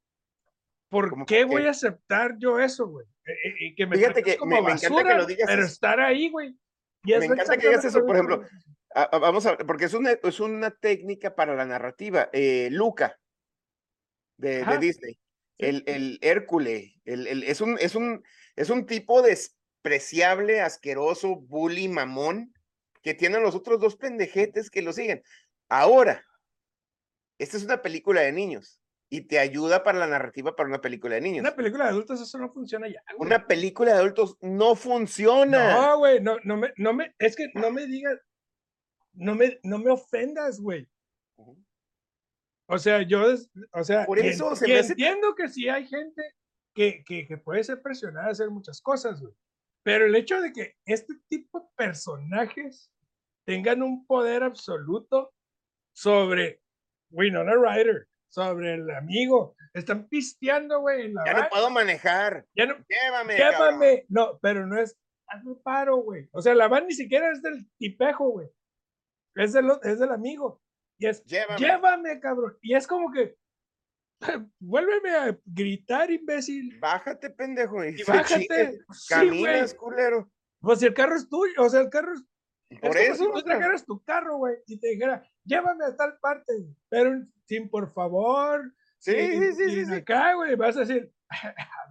¿por 0.90 1.26
qué 1.26 1.46
voy 1.46 1.68
a 1.68 1.72
aceptar 1.72 2.38
yo 2.40 2.60
eso, 2.60 2.88
güey? 2.88 3.06
E, 3.26 3.32
e, 3.32 3.66
y 3.68 3.76
que 3.76 3.86
me 3.86 3.98
Fíjate 3.98 4.24
que 4.24 4.38
como 4.38 4.62
me, 4.62 4.72
encanta 4.72 5.04
que 5.04 5.16
lo 5.16 5.26
digas. 5.26 5.48
Pero 5.48 5.64
estar 5.64 6.00
ahí, 6.00 6.30
güey. 6.30 6.58
Me 7.04 7.26
encanta 7.26 7.58
que 7.58 7.68
digas 7.68 7.86
eso, 7.86 8.04
por 8.06 8.16
ejemplo. 8.16 8.44
Vamos 9.12 9.46
a 9.46 9.58
porque 9.58 9.86
es 9.86 9.94
una, 9.94 10.12
es 10.12 10.40
una 10.40 10.72
técnica 10.72 11.36
para 11.36 11.56
la 11.56 11.66
narrativa. 11.66 12.30
Eh, 12.34 12.70
Luca, 12.72 13.20
de, 14.38 14.64
de 14.64 14.78
Disney. 14.78 15.20
El, 15.58 15.84
el 15.88 16.20
Hércules, 16.22 16.96
el, 17.06 17.28
el, 17.28 17.44
es, 17.44 17.62
un, 17.62 17.78
es, 17.80 17.96
un, 17.96 18.24
es 18.58 18.70
un 18.70 18.86
tipo 18.86 19.22
de 19.22 19.38
preciable, 19.82 20.60
asqueroso, 20.60 21.38
bully, 21.38 21.88
mamón, 21.88 22.54
que 23.02 23.14
tienen 23.14 23.42
los 23.42 23.56
otros 23.56 23.80
dos 23.80 23.96
pendejetes 23.96 24.70
que 24.70 24.82
lo 24.82 24.92
siguen. 24.92 25.24
Ahora, 25.70 26.26
esta 27.38 27.56
es 27.56 27.64
una 27.64 27.82
película 27.82 28.20
de 28.20 28.34
niños 28.34 28.82
y 29.10 29.22
te 29.22 29.40
ayuda 29.40 29.84
para 29.84 30.00
la 30.00 30.08
narrativa 30.08 30.56
para 30.56 30.68
una 30.68 30.82
película 30.82 31.16
de 31.16 31.22
niños. 31.22 31.42
Una 31.42 31.56
película 31.56 31.86
de 31.86 31.92
adultos, 31.92 32.20
eso 32.20 32.38
no 32.38 32.52
funciona 32.52 32.90
ya. 32.90 33.02
Una 33.18 33.48
película 33.48 33.94
de 33.94 34.00
adultos 34.00 34.38
no 34.42 34.76
funciona. 34.76 35.74
No, 35.74 36.00
güey, 36.00 36.20
no, 36.20 36.38
no 36.44 36.58
me, 36.58 36.74
no 36.76 36.94
me, 36.94 37.16
es 37.18 37.36
que 37.38 37.48
no 37.54 37.72
me 37.72 37.86
digas, 37.86 38.20
no 39.16 39.36
me, 39.36 39.60
no 39.64 39.78
me 39.80 39.92
ofendas, 39.92 40.60
güey. 40.60 40.88
O 42.68 42.78
sea, 42.78 43.02
yo, 43.04 43.24
o 43.74 43.84
sea, 43.84 44.06
Por 44.06 44.20
eso 44.20 44.54
entiendo 44.60 45.36
que 45.36 45.48
sí 45.50 45.70
hay 45.70 45.86
gente 45.88 46.22
que, 46.74 47.04
que, 47.06 47.28
que, 47.28 47.38
puede 47.38 47.64
ser 47.64 47.82
presionada 47.82 48.28
a 48.28 48.32
hacer 48.32 48.50
muchas 48.50 48.82
cosas, 48.82 49.22
güey. 49.22 49.34
Pero 49.84 50.08
el 50.08 50.16
hecho 50.16 50.42
de 50.42 50.52
que 50.52 50.76
este 50.86 51.14
tipo 51.28 51.60
de 51.60 51.68
personajes 51.76 52.92
tengan 53.46 53.84
un 53.84 54.06
poder 54.08 54.42
absoluto 54.42 55.32
sobre 55.94 56.62
Winona 57.12 57.54
Ryder, 57.54 58.08
sobre 58.30 58.74
el 58.74 58.90
amigo, 58.90 59.56
están 59.74 60.08
pisteando, 60.10 60.82
güey. 60.82 61.14
Ya 61.26 61.34
no 61.34 61.50
puedo 61.50 61.70
manejar. 61.70 62.46
Ya 62.56 62.66
no, 62.66 62.76
llévame. 62.90 63.38
Llévame. 63.38 64.06
No, 64.10 64.40
pero 64.42 64.66
no 64.66 64.80
es, 64.80 64.98
hazme 65.28 65.56
paro, 65.64 65.98
güey. 65.98 66.28
O 66.32 66.42
sea, 66.42 66.56
la 66.56 66.68
van 66.68 66.88
ni 66.88 66.94
siquiera 66.94 67.32
es 67.32 67.42
del 67.42 67.70
tipejo, 67.78 68.30
güey. 68.30 68.50
Es 69.36 69.54
del, 69.54 69.72
es 69.84 70.00
del 70.00 70.12
amigo. 70.12 70.62
Y 70.98 71.08
es, 71.08 71.24
llévame. 71.26 71.60
llévame, 71.60 72.20
cabrón. 72.20 72.58
Y 72.62 72.76
es 72.76 72.88
como 72.88 73.12
que, 73.12 73.38
vuélveme 74.60 75.12
a 75.12 75.38
gritar, 75.46 76.10
imbécil. 76.10 76.80
Bájate, 76.80 77.30
pendejo. 77.30 77.84
Y, 77.84 78.02
bájate. 78.04 78.80
caminas, 79.10 79.74
culero. 79.74 80.32
Pues 80.62 80.80
si 80.80 80.86
el 80.86 80.94
carro 80.94 81.16
es 81.16 81.30
tuyo, 81.30 81.54
o 81.62 81.70
sea, 81.70 81.82
el 81.82 81.90
carro 81.90 82.14
es. 82.14 82.24
Por 82.82 82.98
eso. 82.98 83.26
Si 83.26 83.32
tú 83.32 83.42
trajeras 83.44 83.86
tu 83.86 84.04
carro, 84.04 84.38
güey, 84.38 84.56
y 84.66 84.80
te 84.80 84.90
dijera, 84.90 85.24
llévame 85.44 85.86
a 85.86 85.96
tal 85.96 86.18
parte, 86.20 86.52
pero 86.90 87.24
sin 87.46 87.70
por 87.70 87.94
favor. 87.94 88.74
Sí, 88.98 89.14
sí, 89.14 89.54
sí. 89.54 89.86
sí, 89.86 89.94
acá, 89.94 90.34
güey, 90.34 90.56
vas 90.56 90.76
a 90.78 90.80
decir, 90.80 91.14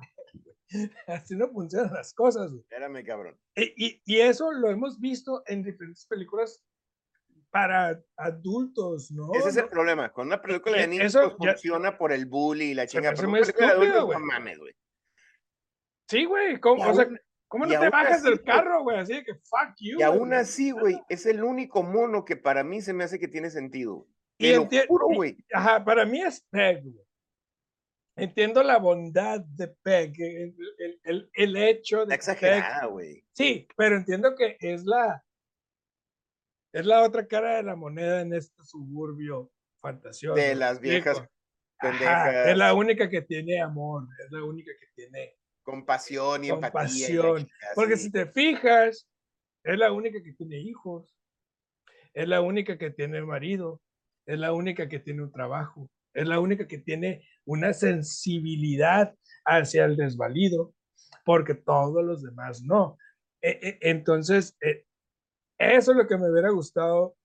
Así 1.06 1.36
no 1.36 1.48
funcionan 1.48 1.92
las 1.92 2.12
cosas, 2.12 2.50
güey. 2.50 2.62
Espérame, 2.62 3.04
cabrón. 3.04 3.38
Y, 3.54 3.86
y, 3.86 4.02
y 4.04 4.20
eso 4.20 4.52
lo 4.52 4.70
hemos 4.70 5.00
visto 5.00 5.42
en 5.46 5.62
diferentes 5.62 6.06
películas 6.06 6.62
para 7.54 8.02
adultos, 8.16 9.12
¿no? 9.12 9.32
Ese 9.32 9.50
es 9.50 9.56
el 9.58 9.68
problema. 9.68 10.12
Con 10.12 10.26
una 10.26 10.42
película 10.42 10.76
E- 10.76 10.80
de 10.80 10.86
niños 10.88 11.06
eso 11.06 11.36
pues, 11.38 11.46
ya- 11.46 11.52
funciona 11.52 11.96
por 11.96 12.10
el 12.12 12.26
bully 12.26 12.72
y 12.72 12.74
la 12.74 12.84
chingada. 12.88 13.14
Pero 13.14 13.28
una 13.28 13.38
película 13.42 13.66
de 13.66 13.72
estúpido, 13.74 13.92
adultos, 14.00 14.06
güey. 14.06 14.18
no 14.18 14.26
mames, 14.26 14.58
güey. 14.58 14.74
Sí, 16.08 16.24
güey. 16.24 16.58
¿Cómo, 16.58 16.84
Y 16.84 16.90
o 16.90 16.94
sea, 16.94 17.04
aún- 17.04 17.20
¿cómo 17.46 17.66
y 17.66 17.70
no 17.70 17.80
te 17.80 17.88
bajas 17.90 18.16
así, 18.16 18.24
del 18.28 18.42
carro, 18.42 18.82
güey? 18.82 18.98
Así 18.98 19.12
de 19.14 19.24
que 19.24 19.34
fuck 19.36 19.74
you. 19.78 20.00
Y 20.00 20.02
aún 20.02 20.34
así, 20.34 20.72
güey, 20.72 21.00
es 21.08 21.26
el 21.26 21.44
único 21.44 21.84
mono 21.84 22.24
que 22.24 22.34
para 22.36 22.64
mí 22.64 22.80
se 22.80 22.92
me 22.92 23.04
hace 23.04 23.20
que 23.20 23.28
tiene 23.28 23.50
sentido. 23.50 24.08
Y 24.36 24.50
Te 24.50 24.56
lo 24.56 24.86
juro, 24.88 25.06
güey. 25.14 25.36
Ajá, 25.52 25.84
para 25.84 26.04
mí 26.04 26.20
es 26.22 26.40
Peg, 26.50 26.82
güey. 26.82 27.04
Entiendo 28.16 28.64
la 28.64 28.78
bondad 28.78 29.40
de 29.40 29.68
Peg, 29.68 30.12
el, 30.20 30.56
el- 30.78 31.00
el- 31.04 31.30
el 31.32 31.56
hecho 31.56 31.98
de 32.04 32.14
Está 32.14 32.32
exagerada, 32.32 32.86
güey. 32.86 33.24
Sí, 33.32 33.68
pero 33.76 33.96
entiendo 33.96 34.34
que 34.34 34.56
es 34.58 34.84
la 34.84 35.24
es 36.74 36.84
la 36.86 37.02
otra 37.02 37.26
cara 37.26 37.56
de 37.56 37.62
la 37.62 37.76
moneda 37.76 38.20
en 38.20 38.34
este 38.34 38.64
suburbio 38.64 39.52
fantasioso. 39.80 40.34
De 40.34 40.56
las 40.56 40.80
¿me 40.80 40.88
viejas 40.90 41.18
explico? 41.18 41.32
Ajá, 41.78 41.90
pendejas. 41.98 42.46
es 42.48 42.56
la 42.56 42.74
única 42.74 43.08
que 43.08 43.22
tiene 43.22 43.60
amor, 43.60 44.08
es 44.24 44.30
la 44.32 44.44
única 44.44 44.72
que 44.78 44.86
tiene 44.96 45.36
Compasión 45.62 46.44
y 46.44 46.48
empatía. 46.48 47.08
y 47.10 47.16
compasión. 47.16 47.48
Porque 47.76 47.96
si 47.96 48.10
te 48.10 48.26
fijas, 48.26 49.08
es 49.62 49.78
la 49.78 49.92
única 49.92 50.20
que 50.22 50.32
tiene 50.32 50.58
hijos, 50.58 51.16
es 52.12 52.28
la 52.28 52.40
única 52.40 52.76
que 52.76 52.90
tiene 52.90 53.22
marido, 53.22 53.80
es 54.26 54.38
la 54.38 54.52
única 54.52 54.88
que 54.88 54.98
tiene 54.98 55.22
un 55.22 55.32
trabajo, 55.32 55.88
es 56.12 56.26
la 56.26 56.40
única 56.40 56.66
que 56.66 56.78
tiene 56.78 57.26
una 57.44 57.72
sensibilidad 57.72 59.14
hacia 59.44 59.84
el 59.84 59.96
desvalido, 59.96 60.74
porque 61.24 61.54
todos 61.54 62.04
los 62.04 62.22
demás 62.22 62.62
no. 62.62 62.98
E- 63.40 63.58
e- 63.62 63.78
Entonces, 63.80 64.56
eh, 64.60 64.84
eso 65.58 65.92
es 65.92 65.96
lo 65.96 66.06
que 66.06 66.16
me 66.16 66.30
hubiera 66.30 66.50
gustado 66.50 67.16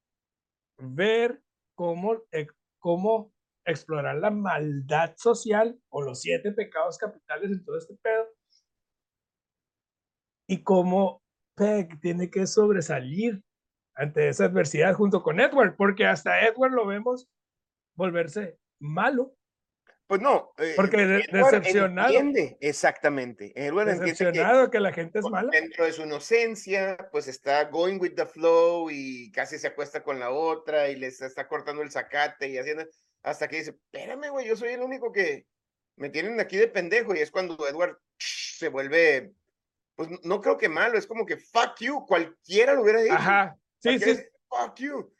ver 0.77 1.41
cómo, 1.75 2.23
eh, 2.31 2.47
cómo 2.79 3.33
explorar 3.65 4.17
la 4.17 4.31
maldad 4.31 5.13
social 5.17 5.79
o 5.89 6.01
los 6.01 6.21
siete 6.21 6.51
pecados 6.51 6.97
capitales 6.97 7.51
en 7.51 7.63
todo 7.63 7.77
este 7.77 7.95
pedo. 7.95 8.27
Y 10.47 10.63
cómo 10.63 11.21
Peg 11.55 11.99
tiene 11.99 12.29
que 12.29 12.47
sobresalir 12.47 13.43
ante 13.95 14.29
esa 14.29 14.45
adversidad 14.45 14.93
junto 14.93 15.21
con 15.21 15.39
Edward, 15.39 15.75
porque 15.75 16.05
hasta 16.05 16.47
Edward 16.47 16.71
lo 16.71 16.87
vemos 16.87 17.27
volverse 17.95 18.57
malo, 18.79 19.35
Pues 20.09 20.21
no. 20.21 20.51
eh, 20.57 20.73
porque 20.75 21.05
de- 21.05 21.23
decepcionado, 21.31 22.09
Entiende, 22.09 22.57
exactamente. 22.61 23.53
Edward 23.55 23.89
entiende 23.89 24.05
que 24.05 24.25
decepcionado 24.25 24.71
que 24.71 24.79
la 24.79 24.91
gente 24.91 25.19
es 25.19 25.25
mala. 25.29 25.51
dentro 25.51 25.85
de 25.85 25.93
su 25.93 26.01
inocencia, 26.01 26.97
pues 27.11 27.27
está 27.27 27.65
going 27.65 27.99
with 27.99 28.15
the 28.15 28.25
flow 28.25 28.89
y 28.89 29.31
casi 29.31 29.59
se 29.59 29.67
acuesta 29.67 30.01
con 30.01 30.19
la 30.19 30.31
otra 30.31 30.89
y 30.89 30.95
les 30.95 31.21
está 31.21 31.47
cortando 31.47 31.83
el 31.83 31.91
zacate 31.91 32.49
y 32.49 32.57
haciendo, 32.57 32.87
hasta 33.21 33.47
que 33.47 33.57
dice, 33.57 33.69
espérame, 33.69 34.31
güey, 34.31 34.47
yo 34.47 34.55
soy 34.55 34.69
el 34.69 34.81
único 34.81 35.11
que 35.11 35.45
me 35.95 36.09
tienen 36.09 36.39
aquí 36.39 36.57
de 36.57 36.67
pendejo 36.69 37.13
y 37.13 37.19
es 37.19 37.29
cuando 37.29 37.55
Edward 37.67 37.99
se 38.17 38.69
vuelve, 38.69 39.33
pues 39.95 40.09
no 40.23 40.41
creo 40.41 40.57
que 40.57 40.69
malo, 40.69 40.97
es 40.97 41.05
como 41.05 41.23
que 41.23 41.37
fuck 41.37 41.75
you, 41.81 42.03
cualquiera 42.07 42.73
lo 42.73 42.81
hubiera 42.81 43.01
dicho. 43.03 43.13
Ajá, 43.13 43.55
sí, 43.77 43.99
sí, 43.99 44.17
fuck 44.47 44.75
you. 44.79 45.13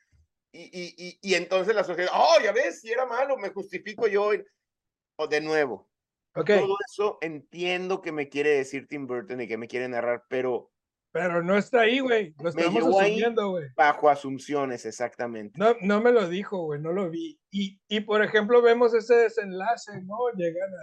Y, 0.52 0.62
y, 0.64 0.96
y, 0.98 1.20
y 1.22 1.36
entonces 1.36 1.76
la 1.76 1.84
sociedad, 1.84 2.10
oh, 2.12 2.38
ya 2.44 2.52
ves, 2.52 2.82
si 2.82 2.92
era 2.92 3.06
malo, 3.06 3.38
me 3.38 3.50
justifico 3.50 4.08
yo. 4.08 4.32
Y- 5.20 5.24
O 5.24 5.28
de 5.28 5.42
nuevo, 5.42 5.90
ok, 6.36 6.48
todo 6.48 6.76
eso 6.90 7.18
entiendo 7.22 8.02
que 8.02 8.12
me 8.12 8.30
quiere 8.30 8.52
decir 8.52 8.88
Tim 8.88 9.06
Burton 9.08 9.42
y 9.42 9.48
que 9.48 9.58
me 9.58 9.68
quiere 9.68 9.88
narrar, 9.90 10.24
pero 10.30 10.72
pero 11.12 11.42
no 11.42 11.58
está 11.58 11.82
ahí, 11.82 12.00
güey, 12.02 12.36
lo 12.38 12.44
Me 12.44 12.50
estamos 12.62 12.84
asumiendo, 12.86 13.50
güey. 13.50 13.66
bajo 13.76 14.10
asunciones, 14.10 14.86
exactamente. 14.86 15.58
No, 15.60 15.76
no 15.82 16.02
me 16.02 16.12
lo 16.12 16.30
dijo, 16.30 16.60
güey, 16.66 16.80
no 16.80 16.92
lo 16.94 17.10
vi. 17.10 17.40
Y, 17.50 17.82
y 17.88 18.02
por 18.02 18.24
ejemplo, 18.24 18.62
vemos 18.62 18.94
ese 18.94 19.16
desenlace, 19.16 20.02
¿no? 20.04 20.16
Llegan 20.36 20.72
a. 20.72 20.82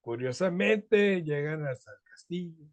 Curiosamente, 0.00 1.22
llegan 1.22 1.66
hasta 1.66 1.90
el 1.92 1.98
castillo. 2.10 2.64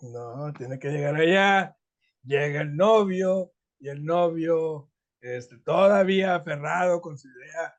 No, 0.00 0.50
tiene 0.54 0.78
que 0.78 0.88
llegar 0.88 1.14
allá. 1.16 1.76
Llega 2.22 2.62
el 2.62 2.74
novio, 2.74 3.52
y 3.78 3.88
el 3.88 4.02
novio, 4.04 4.90
este, 5.20 5.58
todavía 5.58 6.36
aferrado 6.36 7.00
con 7.00 7.18
su 7.18 7.28
idea 7.28 7.77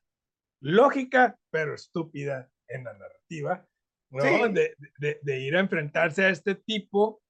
lógica, 0.61 1.37
pero 1.51 1.73
estúpida 1.75 2.49
en 2.67 2.83
la 2.83 2.93
narrativa, 2.93 3.67
¿no? 4.11 4.21
Sí. 4.23 4.53
De, 4.53 4.75
de- 4.99 5.19
de 5.21 5.39
ir 5.39 5.55
a 5.55 5.59
enfrentarse 5.59 6.25
a 6.25 6.29
este 6.29 6.55
tipo 6.55 7.21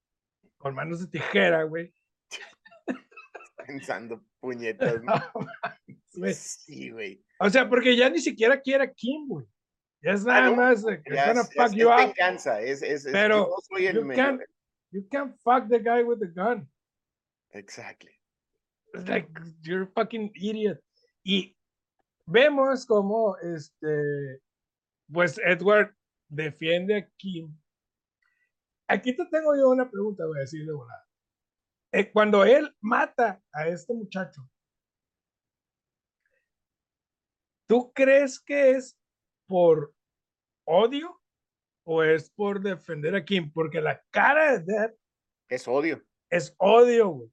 con 0.58 0.76
manos 0.76 1.00
de 1.02 1.08
tijera, 1.08 1.64
güey. 1.64 1.94
Pensando 3.68 4.24
puñetas. 4.40 5.02
¿no? 5.04 5.14
Güey. 6.16 6.34
Sí, 6.34 6.90
güey. 6.90 7.24
O 7.40 7.50
sea, 7.50 7.70
porque 7.70 7.96
ya 7.96 8.10
ni 8.10 8.20
siquiera 8.20 8.60
quiere 8.60 8.84
a 8.86 8.92
Kim, 8.92 9.28
güey. 9.28 9.46
Ya 10.02 10.14
es 10.14 10.22
Ah, 10.26 10.42
nada 10.42 10.52
más 10.52 10.84
Ya 10.84 11.28
gonna 11.28 11.42
es, 11.42 11.54
fuck 11.54 11.66
es- 11.68 11.72
you 11.74 11.90
es 11.90 11.94
up. 12.02 12.08
venganza, 12.08 12.62
es, 12.62 12.82
es, 12.82 13.06
es- 13.06 13.12
Pero 13.14 13.48
yo 13.48 13.56
soy 13.70 13.86
el 13.88 13.96
you 13.98 14.08
can't- 14.08 14.44
You 14.92 15.08
can't 15.10 15.36
fuck 15.44 15.70
the 15.70 15.78
guy 15.80 16.02
with 16.04 16.18
the 16.20 16.28
gun. 16.28 16.68
Exactly. 17.52 18.12
It's 18.94 19.08
like, 19.08 19.30
you're 19.62 19.84
a 19.84 19.88
fucking 19.94 20.32
idiot. 20.34 20.82
Y 21.24 21.56
vemos 22.30 22.86
como, 22.86 23.38
este, 23.38 24.42
pues 25.12 25.40
Edward 25.40 25.96
defiende 26.28 26.98
a 26.98 27.10
Kim. 27.18 27.58
Aquí 28.88 29.16
te 29.16 29.26
tengo 29.26 29.56
yo 29.56 29.70
una 29.70 29.90
pregunta, 29.90 30.26
voy 30.26 30.38
a 30.38 30.42
decir 30.42 30.66
de 30.66 30.74
volada. 30.74 31.08
Eh, 31.92 32.12
cuando 32.12 32.44
él 32.44 32.76
mata 32.82 33.42
a 33.52 33.68
este 33.68 33.94
muchacho, 33.94 34.42
¿tú 37.68 37.92
crees 37.94 38.40
que 38.40 38.72
es 38.72 38.98
por 39.48 39.94
odio 40.66 41.20
o 41.86 42.04
es 42.04 42.30
por 42.32 42.62
defender 42.62 43.16
a 43.16 43.26
Kim? 43.26 43.52
Porque 43.52 43.82
la 43.82 44.04
cara 44.12 44.60
de 44.60 44.74
Death 44.74 44.96
Es 45.50 45.68
odio. 45.68 46.04
es 46.30 46.56
odio, 46.58 47.10
güey. 47.10 47.32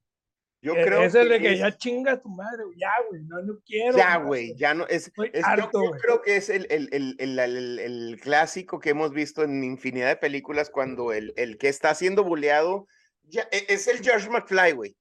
Yo 0.61 0.73
E- 0.75 0.83
creo 0.83 1.03
es 1.03 1.13
el 1.13 1.29
de 1.29 1.37
que 1.37 1.43
que 1.43 1.53
es- 1.53 1.59
ya 1.59 1.77
chinga 1.77 2.13
a 2.13 2.21
tu 2.21 2.29
madre, 2.29 2.63
ya, 2.75 2.91
güey, 3.09 3.21
no, 3.23 3.41
no 3.43 3.59
quiero. 3.65 3.95
Ya, 3.97 4.17
güey, 4.17 4.55
ya 4.55 4.73
no 4.73 4.87
es. 4.87 5.11
Es- 5.33 5.43
harto, 5.45 5.83
yo, 5.83 5.91
creo 5.91 6.21
que 6.21 6.35
es 6.35 6.49
el, 6.49 6.65
el, 6.69 6.89
el, 6.91 7.79
el, 7.79 8.19
clásico 8.19 8.79
que 8.79 8.89
hemos 8.89 9.11
visto 9.11 9.43
en 9.43 9.63
infinidad 9.63 10.07
de 10.07 10.15
películas 10.17 10.69
cuando 10.69 11.13
el, 11.13 11.33
el 11.37 11.57
que 11.57 11.69
está 11.69 11.93
siendo 11.93 12.23
buleado 12.23 12.87
ya, 13.23 13.47
e- 13.51 13.65
es 13.69 13.87
el 13.87 13.99
George 14.03 14.29
McFly, 14.29 14.71
güey. 14.71 14.97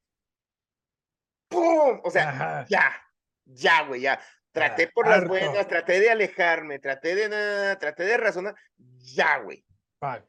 ¡Pum! 1.49 2.01
O 2.05 2.11
sea, 2.11 2.29
Ajá. 2.29 2.67
ya, 2.69 2.93
ya, 3.45 3.83
güey, 3.87 4.03
ya. 4.03 4.21
Traté 4.53 4.87
Ya, 4.87 4.91
por 4.93 5.07
las 5.07 5.27
buenas, 5.29 5.69
traté 5.69 6.01
de 6.01 6.11
alejarme, 6.11 6.79
traté 6.79 7.15
de 7.15 7.29
nada, 7.29 7.79
traté 7.79 8.05
de 8.05 8.17
razonar. 8.17 8.55
Ya, 9.15 9.39
güey. 9.39 9.65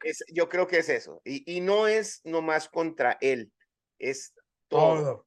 Es, 0.02 0.22
yo 0.32 0.48
creo 0.48 0.66
que 0.66 0.78
es 0.78 0.88
eso. 0.88 1.20
Y, 1.24 1.50
y 1.50 1.60
no 1.60 1.88
es 1.88 2.20
nomás 2.24 2.68
contra 2.68 3.16
él, 3.20 3.52
es 3.98 4.34
todo. 4.68 4.94
todo. 5.02 5.26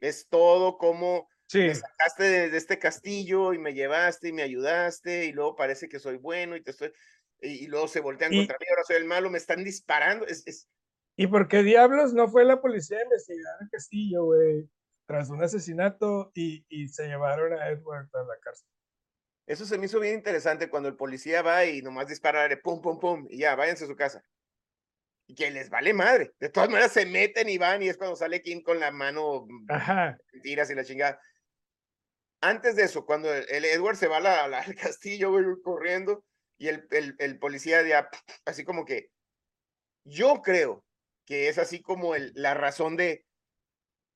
Es 0.00 0.28
todo 0.28 0.78
como 0.78 1.28
Sí, 1.48 1.60
me 1.60 1.74
sacaste 1.74 2.24
de, 2.24 2.50
de 2.50 2.56
este 2.58 2.78
castillo 2.78 3.52
y 3.52 3.58
me 3.58 3.72
llevaste 3.72 4.28
y 4.28 4.32
me 4.32 4.42
ayudaste 4.42 5.26
y 5.26 5.32
luego 5.32 5.54
parece 5.54 5.88
que 5.88 6.00
soy 6.00 6.16
bueno 6.16 6.56
y 6.56 6.62
te 6.62 6.72
estoy 6.72 6.92
y, 7.40 7.64
y 7.64 7.66
luego 7.68 7.86
se 7.86 8.00
voltean 8.00 8.32
Y- 8.32 8.38
contra 8.38 8.56
mí, 8.58 8.66
ahora 8.68 8.82
soy 8.84 8.96
el 8.96 9.04
malo, 9.04 9.30
me 9.30 9.38
están 9.38 9.62
disparando. 9.62 10.26
Es, 10.26 10.44
es- 10.46 10.68
¿y 11.16 11.26
por 11.28 11.46
qué 11.48 11.62
diablos 11.62 12.12
no 12.14 12.28
fue 12.28 12.44
la 12.44 12.60
policía 12.60 12.98
a 12.98 13.04
investigar 13.04 13.54
el 13.60 13.70
castillo, 13.70 14.24
güey? 14.24 14.68
Tras 15.06 15.30
un 15.30 15.40
asesinato 15.42 16.32
y, 16.34 16.66
y 16.68 16.88
se 16.88 17.06
llevaron 17.06 17.52
a 17.52 17.68
Edward 17.68 18.08
a 18.12 18.22
la 18.24 18.38
cárcel. 18.40 18.68
eso 19.46 19.64
se 19.64 19.78
me 19.78 19.86
hizo 19.86 20.00
bien 20.00 20.14
interesante 20.16 20.68
cuando 20.68 20.88
el 20.88 20.96
policía 20.96 21.42
va 21.42 21.64
y 21.64 21.80
nomás 21.80 22.08
dispara, 22.08 22.48
pum, 22.60 22.80
pum, 22.82 22.98
pum, 22.98 23.26
y 23.30 23.38
ya, 23.38 23.54
váyanse 23.54 23.84
a 23.84 23.86
su 23.88 23.94
casa. 23.94 24.24
Que 25.34 25.50
les 25.50 25.70
vale 25.70 25.92
madre. 25.92 26.32
De 26.38 26.48
todas 26.50 26.68
maneras 26.68 26.92
se 26.92 27.04
meten 27.04 27.48
y 27.48 27.58
van 27.58 27.82
y 27.82 27.88
es 27.88 27.96
cuando 27.96 28.14
sale 28.16 28.42
Kim 28.42 28.62
con 28.62 28.78
la 28.78 28.90
mano 28.92 29.44
mm, 29.48 29.66
Ajá, 29.70 30.18
tiras 30.42 30.70
y 30.70 30.74
la 30.74 30.84
chingada. 30.84 31.20
Antes 32.40 32.76
de 32.76 32.84
eso, 32.84 33.04
cuando 33.04 33.32
el, 33.34 33.64
Edward 33.64 33.96
se 33.96 34.06
va 34.08 34.20
la- 34.20 34.46
la- 34.46 34.60
al 34.62 34.74
castillo, 34.74 35.30
güey, 35.30 35.44
corriendo, 35.64 36.24
y 36.58 36.68
el, 36.68 36.86
el, 36.90 37.16
el 37.18 37.38
policía 37.38 37.82
ya, 37.82 38.08
así 38.44 38.64
como 38.64 38.84
que, 38.84 39.10
yo 40.04 40.42
creo 40.42 40.84
que 41.24 41.48
es 41.48 41.58
así 41.58 41.82
como 41.82 42.14
el, 42.14 42.32
la 42.36 42.54
razón 42.54 42.96
de, 42.96 43.26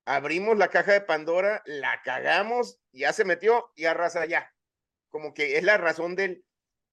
abrimos 0.05 0.57
la 0.57 0.69
caja 0.69 0.93
de 0.93 1.01
Pandora, 1.01 1.61
la 1.65 2.01
cagamos, 2.03 2.79
ya 2.93 3.11
se 3.11 3.25
metió 3.25 3.69
y 3.75 3.85
arrasa 3.85 4.25
ya. 4.25 4.53
Como 5.09 5.33
que 5.33 5.57
es 5.57 5.63
la 5.63 5.75
razón 5.77 6.15
del, 6.15 6.45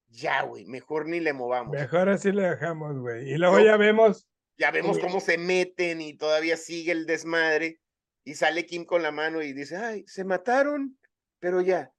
ya, 0.08 0.42
güey, 0.42 0.64
mejor 0.66 1.06
ni 1.06 1.20
le 1.20 1.32
movamos. 1.32 1.72
mejor 1.72 2.08
así 2.08 2.32
le 2.32 2.42
dejamos, 2.42 2.98
güey. 2.98 3.30
Y 3.30 3.36
luego 3.36 3.60
ya 3.60 3.76
vemos, 3.76 4.28
Ya 4.56 4.70
vemos 4.70 4.98
cómo 4.98 5.20
se 5.20 5.38
meten 5.38 6.00
y 6.00 6.16
todavía 6.16 6.56
sigue 6.56 6.92
el 6.92 7.06
desmadre. 7.06 7.80
Y 8.24 8.34
sale 8.34 8.66
Kim 8.66 8.84
con 8.84 9.02
la 9.02 9.10
mano 9.10 9.40
y 9.42 9.52
dice, 9.52 9.76
ay, 9.76 10.04
se 10.06 10.24
mataron, 10.24 10.98
pero 11.38 11.60
ya. 11.60 11.92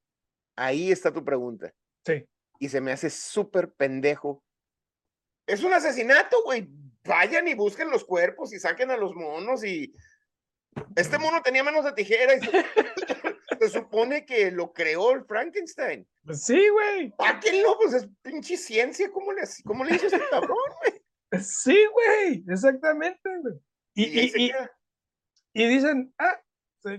Ahí 0.55 0.91
está 0.91 1.11
tu 1.11 1.23
pregunta. 1.23 1.73
sí, 2.05 2.27
Y 2.59 2.69
se 2.69 2.81
me 2.81 2.91
hace 2.91 3.09
súper 3.09 3.71
pendejo 3.71 4.43
Es 5.47 5.63
un 5.63 5.73
asesinato, 5.73 6.43
güey. 6.43 6.67
Vayan 7.05 7.47
y 7.47 7.53
busquen 7.55 7.89
los 7.89 8.03
cuerpos 8.03 8.53
y 8.53 8.59
saquen 8.59 8.91
a 8.91 8.97
los 8.97 9.15
monos 9.15 9.63
y. 9.63 9.93
Este 10.95 11.17
mono 11.17 11.41
tenía 11.41 11.63
manos 11.63 11.83
de 11.85 11.93
tijera 11.93 12.35
y 12.35 12.39
se, 13.59 13.69
supone 13.69 14.25
que 14.25 14.51
lo 14.51 14.71
creó 14.73 15.11
el 15.11 15.25
Frankenstein. 15.25 16.07
Pues 16.23 16.43
sí, 16.43 16.69
güey. 16.69 17.11
Páquenlo, 17.17 17.77
pues 17.81 17.93
es 17.93 18.09
pinche 18.21 18.57
ciencia. 18.57 19.11
¿Cómo 19.11 19.33
le, 19.33 19.41
cómo 19.65 19.83
le 19.83 19.95
hizo 19.95 20.05
este 20.07 20.21
cabrón, 20.29 20.57
güey? 20.81 21.41
Sí, 21.43 21.77
güey. 21.91 22.43
Exactamente, 22.47 23.29
güey. 23.41 23.55
Y, 23.95 24.03
Y 24.19 24.45
y, 24.45 24.51
y, 25.53 25.67
dicen, 25.67 26.13
ah, 26.19 26.39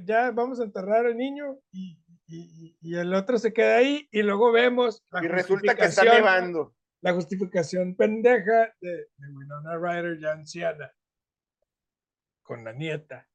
ya 0.04 0.30
vamos 0.32 0.60
a 0.60 0.64
enterrar 0.64 1.06
al 1.06 1.16
niño 1.16 1.58
y, 1.72 1.98
y- 2.26 2.96
el 2.96 3.14
otro 3.14 3.38
se 3.38 3.52
queda 3.52 3.76
ahí 3.78 4.08
y 4.12 4.22
luego 4.22 4.52
vemos 4.52 5.02
la 5.10 5.24
Y 5.24 5.28
resulta 5.28 5.74
que 5.74 5.84
está 5.84 6.04
nevando. 6.04 6.74
la 7.00 7.12
justificación 7.14 7.96
pendeja 7.96 8.74
de, 8.80 8.90
de 9.16 9.28
Winona 9.34 9.76
Ryder 9.78 10.18
ya 10.20 10.32
anciana 10.32 10.92
con 12.42 12.64
la 12.64 12.72
nieta. 12.72 13.28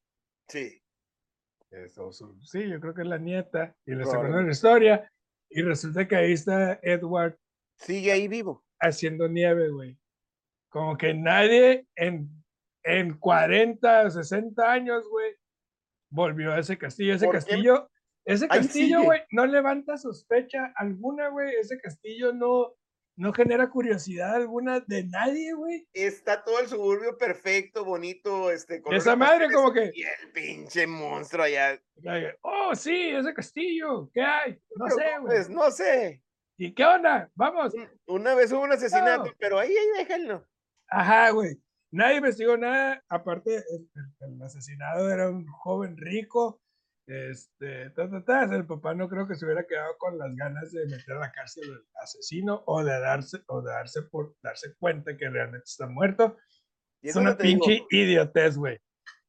Sí. 0.48 0.82
Su- 2.12 2.38
sí, 2.42 2.68
yo 2.68 2.80
creo 2.80 2.94
que 2.94 3.02
es 3.02 3.08
la 3.08 3.18
nieta 3.18 3.74
y 3.84 3.94
le 3.94 4.04
cuentan 4.04 4.46
la 4.46 4.52
historia 4.52 5.12
y 5.50 5.62
resulta 5.62 6.06
que 6.06 6.16
ahí 6.16 6.32
está 6.32 6.78
Edward 6.82 7.36
Sigue 7.76 8.12
ahí 8.12 8.28
vivo. 8.28 8.64
haciendo 8.80 9.28
nieve, 9.28 9.68
güey. 9.70 9.98
Como 10.70 10.96
que 10.96 11.12
nadie 11.14 11.86
en, 11.96 12.28
en 12.84 13.18
40 13.18 14.02
o 14.06 14.10
60 14.10 14.72
años, 14.72 15.08
güey, 15.08 15.34
volvió 16.10 16.52
a 16.52 16.58
ese 16.60 16.78
castillo. 16.78 17.14
Ese 17.14 17.28
castillo, 17.28 17.90
ese 18.24 18.48
castillo, 18.48 19.02
güey, 19.02 19.20
no 19.30 19.46
levanta 19.46 19.96
sospecha 19.96 20.72
alguna, 20.76 21.28
güey. 21.28 21.54
Ese 21.56 21.78
castillo 21.80 22.32
no, 22.32 22.74
no 23.16 23.32
genera 23.32 23.68
curiosidad 23.70 24.34
alguna 24.34 24.80
de 24.80 25.04
nadie, 25.04 25.52
güey. 25.54 25.86
Está 25.92 26.44
todo 26.44 26.60
el 26.60 26.68
suburbio 26.68 27.16
perfecto, 27.16 27.84
bonito, 27.84 28.50
este. 28.50 28.80
colores 28.82 29.02
Esa 29.02 29.16
madre 29.16 29.50
como 29.50 29.72
que, 29.72 29.90
Y 29.94 30.02
el 30.02 30.30
pinche 30.32 30.86
monstruo 30.86 31.44
allá. 31.44 31.80
oh, 32.42 32.74
sí, 32.74 33.08
ese 33.10 33.32
castillo, 33.34 34.10
¿qué 34.12 34.20
hay? 34.22 34.58
No 34.76 34.88
sé, 34.88 35.02
güey. 35.20 35.26
Pues, 35.26 35.48
no 35.48 35.70
sé. 35.70 36.22
¿Y 36.58 36.72
qué 36.74 36.84
onda? 36.84 37.30
Vamos. 37.34 37.74
Un- 37.74 37.88
Una 38.06 38.34
vez 38.34 38.52
hubo 38.52 38.62
un 38.62 38.72
asesinato, 38.72 39.24
No. 39.26 39.32
pero 39.38 39.58
ahí, 39.58 39.70
ahí 39.70 40.04
déjenlo. 40.04 40.46
Ajá, 40.88 41.30
güey. 41.30 41.60
Nadie 41.90 42.16
investigó 42.16 42.56
nada. 42.56 43.02
Aparte, 43.08 43.56
el, 43.56 43.90
el- 43.94 44.34
el 44.34 44.42
asesinado 44.42 45.10
era 45.10 45.28
un 45.30 45.46
joven 45.46 45.96
rico. 45.96 46.60
Este, 47.06 47.90
ta, 47.90 48.10
ta, 48.10 48.24
ta, 48.24 48.42
El 48.56 48.66
papá 48.66 48.92
no 48.94 49.08
creo 49.08 49.28
que 49.28 49.36
se 49.36 49.44
hubiera 49.44 49.64
quedado 49.64 49.96
con 49.96 50.18
las 50.18 50.34
ganas 50.34 50.72
de 50.72 50.86
meter 50.86 51.14
a 51.14 51.20
la 51.20 51.32
cárcel 51.32 51.70
al 51.72 51.84
asesino 52.02 52.64
o 52.66 52.82
de 52.82 52.98
darse, 52.98 53.38
o 53.46 53.62
de 53.62 53.70
darse 53.70 54.02
por 54.02 54.34
darse 54.42 54.74
cuenta 54.78 55.16
que 55.16 55.28
realmente 55.28 55.64
está 55.66 55.86
muerto. 55.86 56.36
Es 57.02 57.14
una 57.14 57.36
te 57.36 57.46
digo, 57.46 57.64
pinche 57.64 57.86
idiotez, 57.90 58.56
güey. 58.56 58.80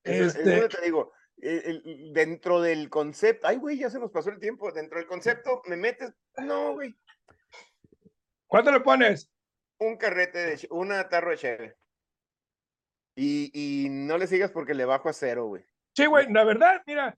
es- 0.04 0.36
este- 0.36 0.70
te 0.70 0.82
digo, 0.84 1.12
el- 1.38 2.12
dentro 2.13 2.62
del 2.62 2.90
concepto, 2.90 3.46
ay, 3.46 3.58
güey, 3.58 3.78
ya 3.78 3.90
se 3.92 4.00
nos 4.00 4.10
pasó 4.12 4.32
el 4.32 4.40
tiempo. 4.40 4.72
Dentro 4.72 4.98
del 4.98 5.08
concepto, 5.08 5.62
me 5.68 5.78
metes, 5.78 6.12
no, 6.38 6.74
güey, 6.74 6.96
¿Cuánto 8.48 8.72
le 8.72 8.80
pones? 8.80 9.30
un 9.80 9.98
carrete 9.98 10.40
de, 10.40 10.68
una 10.72 11.08
tarro 11.10 11.30
de 11.32 11.38
cheve. 11.38 11.78
Y, 13.16 13.52
y 13.54 13.90
no 13.90 14.18
le 14.18 14.26
sigas 14.26 14.52
porque 14.52 14.74
le 14.74 14.86
bajo 14.86 15.10
a 15.10 15.13
cero, 15.13 15.46
güey. 15.46 15.63
Sí, 15.96 16.06
güey, 16.08 16.32
la 16.32 16.44
verdad, 16.44 16.82
mira, 16.88 17.16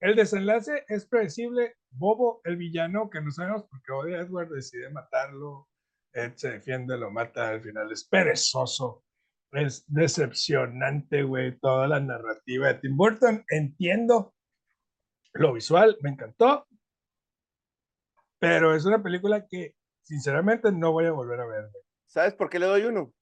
el 0.00 0.16
desenlace 0.16 0.84
es 0.88 1.06
predecible. 1.06 1.76
Bobo, 1.90 2.40
el 2.44 2.56
villano 2.56 3.10
que 3.10 3.20
no 3.20 3.30
sabemos 3.30 3.64
porque 3.68 3.92
odia 3.92 4.18
a 4.18 4.22
Edward, 4.22 4.50
decide 4.50 4.90
matarlo. 4.90 5.68
Ed 6.12 6.32
se 6.36 6.52
defiende, 6.52 6.96
lo 6.96 7.10
mata, 7.10 7.48
al 7.48 7.60
final 7.60 7.90
es 7.92 8.04
perezoso. 8.04 9.04
Es 9.52 9.84
decepcionante, 9.86 11.22
güey, 11.22 11.58
toda 11.58 11.88
la 11.88 12.00
narrativa 12.00 12.68
de 12.68 12.74
Tim 12.74 12.96
Burton. 12.96 13.44
Entiendo 13.48 14.34
lo 15.34 15.52
visual, 15.52 15.96
me 16.02 16.10
encantó. 16.10 16.66
Pero 18.38 18.74
es 18.74 18.84
una 18.84 19.02
película 19.02 19.46
que, 19.46 19.74
sinceramente, 20.02 20.70
no 20.70 20.92
voy 20.92 21.06
a 21.06 21.12
volver 21.12 21.40
a 21.40 21.46
ver. 21.46 21.70
¿Sabes 22.06 22.34
por 22.34 22.48
qué 22.48 22.58
le 22.58 22.66
doy 22.66 22.84
uno? 22.84 23.12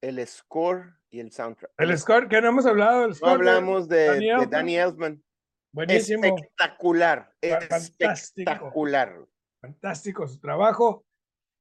El 0.00 0.26
score 0.26 0.94
y 1.10 1.20
el 1.20 1.30
soundtrack. 1.30 1.72
El 1.76 1.96
score, 1.98 2.28
que 2.28 2.40
no 2.40 2.48
hemos 2.48 2.66
hablado 2.66 3.02
del 3.02 3.10
No 3.10 3.14
score. 3.14 3.36
güey, 3.36 3.48
hablamos 3.48 3.88
de, 3.88 4.06
Danny 4.06 4.24
de 4.26 4.30
Elfman. 4.30 4.50
Danny 4.50 4.76
Elfman. 4.76 5.24
Buenísimo. 5.72 6.24
Espectacular. 6.24 7.32
Fantástico. 7.40 8.10
Espectacular. 8.10 9.26
fantástico 9.60 10.26
su 10.26 10.40
trabajo. 10.40 11.04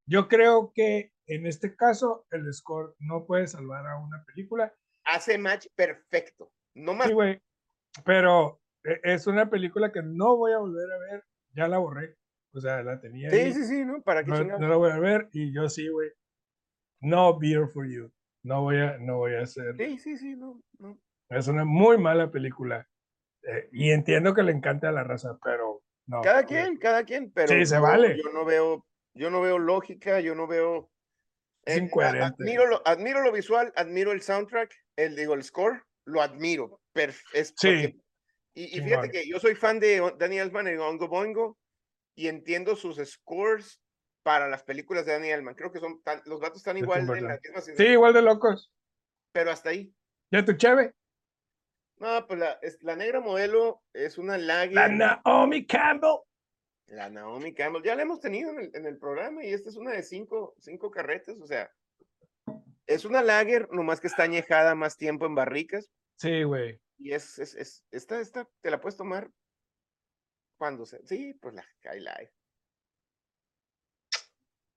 Yo 0.08 0.28
creo 0.28 0.72
que 0.74 1.12
en 1.28 1.46
este 1.46 1.76
caso 1.76 2.26
el 2.32 2.52
score 2.54 2.96
no 3.00 3.26
puede 3.26 3.48
salvar 3.48 3.86
a 3.86 3.98
una 4.00 4.24
película. 4.26 4.74
Hace 5.06 5.38
match 5.38 5.68
perfecto. 5.76 6.52
No 6.76 6.94
más. 6.94 7.08
Sí, 7.08 7.14
güey, 7.14 7.40
pero 8.06 8.60
e- 8.84 9.00
es 9.04 9.28
una 9.28 9.50
película 9.50 9.92
que 9.92 10.02
no 10.04 10.38
voy 10.38 10.54
a 10.54 10.58
volver 10.60 10.92
a 10.92 10.98
ver. 11.12 11.24
Ya 11.56 11.68
la 11.68 11.78
borré. 11.78 12.16
O 12.54 12.60
sea, 12.60 12.82
la 12.82 13.00
tenía 13.00 13.30
Sí, 13.30 13.36
ahí. 13.38 13.54
sí, 13.54 13.64
sí, 13.66 13.86
¿no? 13.86 14.02
¿Para 14.02 14.24
qué 14.24 14.32
no, 14.32 14.44
no 14.58 14.68
la 14.68 14.76
voy 14.76 14.92
a 14.92 14.98
ver 15.00 15.30
y 15.34 15.54
yo 15.54 15.70
sí, 15.70 15.88
güey. 15.88 16.10
No 17.02 17.38
Beer 17.38 17.68
for 17.68 17.88
You. 17.88 18.12
No 18.44 18.62
voy 18.64 18.78
a, 18.78 18.98
no 18.98 19.18
voy 19.18 19.36
a 19.36 19.42
hacer. 19.44 19.76
Sí, 19.78 20.00
sí, 20.00 20.18
sí, 20.18 20.36
no, 20.36 20.60
no. 20.80 20.98
Es 21.30 21.48
una 21.48 21.64
muy 21.64 22.00
mala 22.00 22.32
película. 22.32 22.89
Eh, 23.44 23.70
y 23.72 23.92
entiendo 23.92 24.34
que 24.34 24.44
le 24.44 24.52
encanta 24.52 24.90
a 24.90 24.92
la 24.92 25.04
raza, 25.04 25.38
pero 25.44 25.82
no. 26.08 26.22
Cada 26.22 26.46
quien, 26.46 26.78
cada 26.78 27.04
quien, 27.06 27.32
pero 27.32 27.48
Sí, 27.48 27.66
se 27.66 27.76
yo- 27.76 27.82
vale. 27.82 28.18
Yo 28.22 28.32
no 28.32 28.44
veo, 28.46 28.86
yo 29.14 29.30
no 29.30 29.42
veo 29.42 29.58
lógica, 29.60 30.20
yo 30.20 30.36
no 30.36 30.48
veo. 30.48 30.92
Es 31.66 31.78
eh, 31.78 31.82
incoherente. 31.84 32.44
Admiro 32.44 32.66
lo, 32.68 32.82
admiro 32.88 33.22
lo 33.22 33.32
visual, 33.32 33.72
admiro 33.76 34.12
el 34.12 34.22
soundtrack, 34.22 34.74
el 34.98 35.16
digo 35.16 35.34
el 35.34 35.44
score, 35.44 35.84
lo 36.06 36.22
admiro. 36.22 36.82
es 37.34 37.54
Sí, 37.56 37.68
porque- 37.68 37.96
y, 38.56 38.78
y 38.78 38.82
fíjate 38.82 39.10
que 39.10 39.28
yo 39.30 39.40
soy 39.40 39.56
fan 39.56 39.80
de 39.80 40.14
Danny 40.18 40.40
Elfman 40.40 40.68
y 40.68 40.76
Ongo 40.78 41.08
Boingo 41.08 41.58
y 42.16 42.28
entiendo 42.28 42.76
sus 42.76 42.98
scores 42.98 43.80
para 44.24 44.50
las 44.50 44.64
películas 44.64 45.06
de 45.06 45.14
Danny 45.14 45.30
Elfman. 45.30 45.56
Creo 45.56 45.72
que 45.72 45.80
son 45.80 46.02
tan- 46.04 46.22
los 46.26 46.42
vatos 46.42 46.58
están 46.58 46.74
De 46.76 46.82
igual 46.82 47.02
en 47.02 47.08
Burton. 47.08 47.28
las 47.30 47.40
mismas 47.42 47.66
Sí, 47.78 47.86
igual 47.86 48.14
de 48.14 48.22
locos. 48.22 48.70
pero 49.32 49.52
hasta 49.52 49.70
ahí. 49.70 49.94
¿Ya 50.32 50.44
tu 50.44 50.54
cheve? 50.54 50.94
No, 52.00 52.26
pues 52.28 52.40
la, 52.40 52.54
es- 52.62 52.82
la 52.82 52.96
negra 52.96 53.20
modelo 53.20 53.82
es 53.94 54.18
una 54.18 54.38
lager. 54.38 54.74
La 54.74 54.88
Naomi 54.88 55.66
Campbell. 55.66 56.20
La 56.88 57.10
Naomi 57.10 57.54
Campbell, 57.54 57.84
ya 57.84 57.96
la 57.96 58.02
hemos 58.04 58.20
tenido 58.20 58.52
en 58.52 58.60
el, 58.62 58.72
en 58.74 58.86
el 58.88 58.98
programa 58.98 59.44
y 59.44 59.54
esta 59.54 59.70
es 59.70 59.76
una 59.76 59.92
de 59.92 60.02
cinco, 60.02 60.56
cinco 60.60 60.90
carretes, 60.90 61.40
o 61.40 61.46
sea, 61.46 61.72
es 62.88 63.06
una 63.06 63.22
lager, 63.22 63.70
nomás 63.72 64.00
que 64.02 64.08
está 64.08 64.24
añejada 64.24 64.74
más 64.74 64.98
tiempo 64.98 65.28
en 65.28 65.36
barricas 65.36 65.92
Sí, 66.18 66.42
güey. 66.44 66.82
y 66.98 67.12
es, 67.12 67.38
es, 67.38 67.54
es 67.54 67.86
esta, 67.92 68.20
esta, 68.20 68.50
te 68.62 68.72
la 68.72 68.82
puedes 68.82 68.98
tomar 68.98 69.30
cuando 70.58 70.86
se, 70.88 71.06
sí, 71.06 71.36
pues 71.40 71.54
la 71.54 71.64
High 71.84 72.00
Life. 72.00 72.34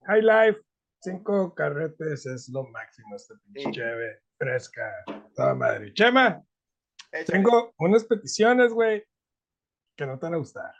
High 0.06 0.22
Life, 0.22 0.60
cinco 1.00 1.54
carretes 1.54 2.26
es 2.26 2.48
lo 2.52 2.64
máximo. 2.64 3.16
Este 3.16 3.34
pinche 3.52 3.82
Sí. 3.82 4.18
fresca, 4.36 4.92
toda 5.34 5.54
madre. 5.54 5.94
Chema. 5.94 6.42
Tengo 7.26 7.74
unas 7.78 8.04
peticiones, 8.04 8.72
güey, 8.72 9.04
que 9.96 10.06
no 10.06 10.18
te 10.18 10.26
van 10.26 10.34
a 10.34 10.38
gustar, 10.38 10.74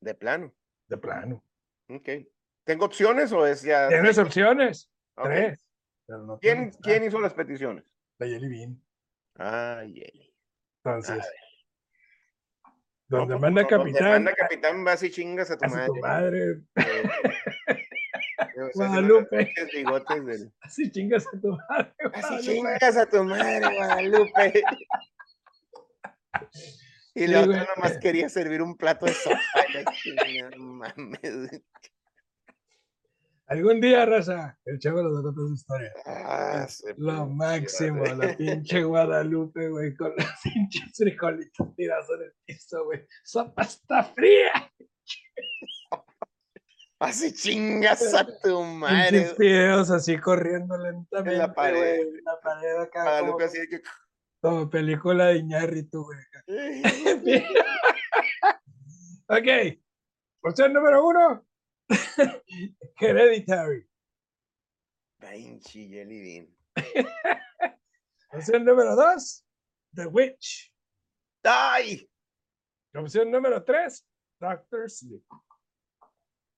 De 0.00 0.14
plano, 0.14 0.52
de 0.88 0.96
plano. 0.98 1.44
ok. 1.88 2.08
¿Tengo 2.64 2.84
opciones 2.84 3.32
o 3.32 3.44
es 3.46 3.62
ya? 3.62 3.88
Tienes 3.88 4.18
opciones, 4.18 4.88
tres. 5.20 5.58
Pero 6.06 6.18
no 6.24 6.38
¿Quién. 6.38 6.70
¿Quién 6.82 7.02
hizo 7.04 7.20
las 7.20 7.34
peticiones? 7.34 7.84
La 8.18 8.26
Jelly 8.26 8.48
Bean. 8.48 8.82
Ay, 9.36 10.00
Eli. 10.00 10.32
Entonces, 10.84 11.24
donde 13.08 13.34
No, 13.34 13.40
pues, 13.40 13.52
manda 13.52 13.62
no, 13.62 13.68
donde 13.68 13.92
capitán, 13.92 14.10
manda 14.12 14.34
capitán, 14.34 14.84
vas 14.84 15.02
y 15.02 15.10
chingas 15.10 15.50
a 15.50 15.56
tu 15.58 15.64
a 15.64 15.68
madre. 16.00 16.62
Eh, 16.76 17.02
Guadalupe. 18.74 19.52
del- 20.24 20.52
así 20.60 20.90
chingas 20.90 21.26
a 21.26 21.40
tu 21.40 21.48
madre. 21.68 21.92
Así 22.12 22.38
chingas 22.52 22.96
a 22.96 23.06
tu 23.06 23.24
madre, 23.24 23.74
Guadalupe. 23.76 24.62
Y 27.14 27.20
Sí, 27.20 27.26
la 27.26 27.40
otra 27.42 27.64
güey. 27.64 27.66
nomás 27.76 27.98
quería 27.98 28.28
servir 28.28 28.62
un 28.62 28.76
plato 28.76 29.06
de 29.06 29.12
sopa. 29.12 29.38
la 29.70 30.56
mames. 30.58 31.62
Algún 33.48 33.80
día, 33.82 34.06
raza, 34.06 34.58
el 34.64 34.78
chavo 34.78 35.02
nos 35.02 35.14
va 35.16 35.20
a 35.20 35.22
contar 35.24 35.44
su 35.46 35.52
historia. 35.54 35.92
Ah, 36.06 36.66
Lo 36.96 37.26
máximo, 37.26 38.02
la 38.02 38.34
pinche 38.34 38.82
Guadalupe, 38.82 39.68
güey, 39.68 39.94
con 39.94 40.14
los 40.16 40.24
pinches 40.42 40.90
frijolitos 40.96 41.74
tirados 41.76 42.06
en 42.16 42.22
el 42.22 42.32
piso, 42.46 42.84
güey. 42.86 43.06
¡Sopa 43.24 43.62
está 43.62 44.04
fría! 44.04 44.72
Así 46.98 47.34
chingas 47.34 48.14
a 48.14 48.24
tu 48.40 48.62
madre. 48.64 49.10
Pinches 49.10 49.36
fideos 49.36 49.90
así 49.90 50.16
corriendo 50.18 50.78
lentamente, 50.78 51.48
pared. 51.54 51.76
güey, 51.78 52.00
en 52.18 52.24
la 52.24 52.40
pared 52.40 52.76
acá, 52.76 52.90
como, 52.92 53.04
Guadalupe 53.04 53.44
así 53.44 53.58
de 53.58 53.68
que. 53.68 53.82
Como 54.42 54.68
película 54.68 55.26
de 55.28 55.36
Iñárritu, 55.38 56.02
güey. 56.04 56.18
ok, 59.28 59.78
opción 60.42 60.72
número 60.72 61.06
uno, 61.06 61.46
Hereditary. 63.00 63.88
Pinche 65.20 65.86
Jelly 65.88 66.20
Bean. 66.20 66.48
Opción 68.32 68.64
número 68.64 68.96
dos, 68.96 69.46
The 69.94 70.06
Witch. 70.06 70.74
¡Ay! 71.44 72.10
Opción 72.94 73.30
número 73.30 73.62
tres, 73.62 74.04
Doctor 74.40 74.90
Sleep. 74.90 75.22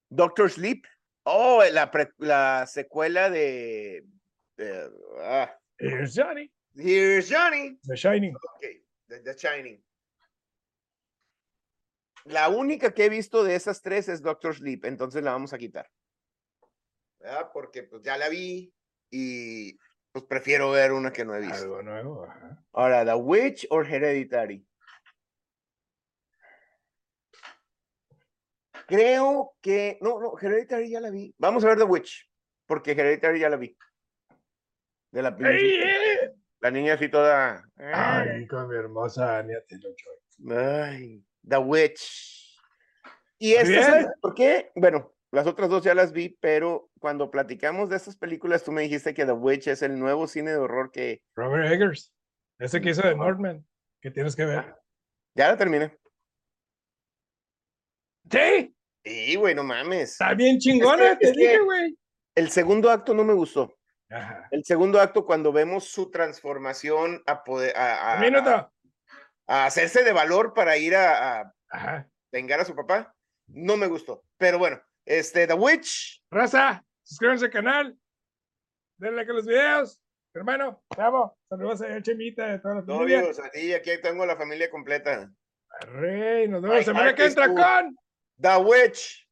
Doctor 0.09 0.51
Sleep. 0.51 0.85
Oh, 1.27 1.63
la, 1.71 1.91
pre- 1.91 2.13
la 2.19 2.67
secuela 2.67 3.29
de. 3.29 4.07
de- 4.57 4.91
ah, 5.21 5.55
Here's 5.79 6.15
Johnny, 6.17 6.51
Here's 6.75 7.29
Johnny. 7.31 7.79
The 7.85 7.97
Shining. 7.97 8.35
Ok, 8.35 8.65
The, 9.09 9.21
The 9.21 9.35
Shining. 9.37 9.85
La 12.25 12.49
única 12.49 12.93
que 12.95 13.05
he 13.05 13.09
visto 13.09 13.45
de 13.45 13.55
esas 13.55 13.83
tres 13.83 14.09
es 14.09 14.23
Doctor 14.23 14.55
Sleep, 14.57 14.85
entonces 14.87 15.23
la 15.23 15.33
vamos 15.33 15.53
a 15.53 15.59
quitar. 15.59 15.91
¿Verdad? 17.21 17.51
Porque 17.53 17.83
pues 17.85 18.03
ya 18.03 18.17
la 18.17 18.29
vi 18.29 18.75
y 19.11 19.79
pues 20.11 20.25
prefiero 20.25 20.71
ver 20.71 20.93
una 20.93 21.13
que 21.13 21.25
no 21.25 21.35
he 21.35 21.41
visto. 21.41 21.55
Algo 21.57 21.83
nuevo. 21.83 22.25
ajá. 22.25 22.65
Ahora, 22.73 23.05
The 23.05 23.15
Witch 23.15 23.67
or 23.71 23.87
Hereditary. 23.87 24.67
Creo 28.87 29.55
que. 29.61 29.99
No, 30.01 30.21
no, 30.21 30.35
Hereditary 30.41 30.91
ya 30.91 31.01
la 31.01 31.11
vi. 31.11 31.35
Vamos 31.39 31.65
a 31.65 31.69
ver 31.69 31.79
The 31.79 31.85
Witch, 31.85 32.29
porque 32.67 32.93
Hereditary 32.93 33.41
ya 33.41 33.49
la 33.49 33.57
vi. 33.57 33.77
De 35.11 35.23
la 35.23 35.29
¡Ey, 35.29 35.35
princesa. 35.37 35.89
eh! 35.89 36.04
La 36.65 36.71
niña 36.71 36.95
así 36.95 37.11
toda. 37.11 37.63
Ay, 37.77 38.47
con 38.47 38.67
mi 38.71 38.75
hermosa 38.75 39.37
Anya. 39.41 39.59
Ay, 40.51 41.23
The 41.47 41.59
Witch. 41.59 42.59
Y 43.39 43.53
esta, 43.53 43.69
Bien. 43.69 43.83
¿sabes 43.83 44.07
por 44.23 44.35
qué? 44.35 44.73
Bueno, 44.75 45.13
las 45.31 45.47
otras 45.47 45.69
dos 45.69 45.85
ya 45.85 45.95
las 45.95 46.13
vi, 46.13 46.31
pero 46.41 46.89
cuando 46.99 47.31
platicamos 47.31 47.91
de 47.91 47.97
estas 47.97 48.17
películas, 48.17 48.65
tú 48.65 48.73
me 48.73 48.81
dijiste 48.81 49.13
que 49.13 49.27
The 49.27 49.33
Witch 49.33 49.67
es 49.67 49.83
el 49.83 49.99
nuevo 49.99 50.27
cine 50.27 50.53
de 50.53 50.57
horror 50.57 50.91
que 50.91 51.23
Robert 51.35 51.71
Eggers. 51.71 52.15
Ese 52.59 52.81
que 52.81 52.89
hizo 52.91 53.03
de 53.03 53.09
Ajá. 53.09 53.17
Northman. 53.19 53.67
Que 54.01 54.11
tienes 54.11 54.35
que 54.35 54.47
ver. 54.47 54.75
ya 55.35 55.49
la 55.49 55.59
terminé. 55.59 55.95
Sí, 58.31 58.75
Sí, 59.05 59.37
güey, 59.37 59.55
no 59.55 59.65
mames. 59.65 60.13
está 60.13 60.33
bien 60.33 60.59
chingona, 60.59 61.11
que- 61.19 61.27
te 61.27 61.31
es 61.33 61.37
dije, 61.37 61.59
güey. 61.59 61.99
El 62.35 62.49
segundo 62.49 62.91
acto 62.91 63.13
no 63.13 63.23
me 63.23 63.35
gustó. 63.35 63.77
Ajá. 64.15 64.49
El 64.51 64.65
segundo 64.65 65.01
acto, 65.01 65.25
cuando 65.27 65.53
vemos 65.53 65.85
su 65.89 66.11
transformación 66.11 67.23
a 67.27 67.43
poder 67.43 67.77
a, 67.77 68.13
a- 68.13 68.15
Un 68.17 68.21
minuto. 68.21 68.73
a 69.49 69.67
hacerse 69.67 70.05
de 70.05 70.13
valor 70.13 70.55
para 70.55 70.77
ir 70.77 70.95
a, 70.97 71.53
vengar 72.33 72.61
a 72.61 72.65
su 72.65 72.75
papá, 72.77 73.15
no 73.49 73.77
me 73.77 73.87
gustó. 73.89 74.23
Pero 74.39 74.59
bueno, 74.59 74.81
este, 75.05 75.47
The 75.47 75.55
Witch, 75.55 76.23
Raza, 76.31 76.85
suscríbanse 77.03 77.47
al 77.47 77.51
canal. 77.51 77.99
Denle 78.99 79.17
like 79.17 79.31
a 79.31 79.35
los 79.35 79.47
videos. 79.47 80.01
Hermano, 80.35 80.83
amo. 80.97 81.37
Saludos 81.49 81.83
a 81.83 82.01
Chemita 82.03 82.47
de 82.47 82.59
toda 82.61 82.77
la 82.77 82.83
familia. 82.83 83.21
novios, 83.21 83.39
a 83.41 83.51
ti, 83.51 83.73
aquí 83.73 83.91
tengo 84.01 84.25
la 84.27 84.37
familia 84.37 84.71
completa. 84.71 85.31
Arre, 85.81 86.47
nos 86.49 86.63
vemos 86.63 86.77
la 86.79 86.83
semana 86.85 87.15
que 87.15 87.25
entra 87.25 87.49
con. 87.49 87.97
The 88.41 88.57
Witch. 88.59 89.25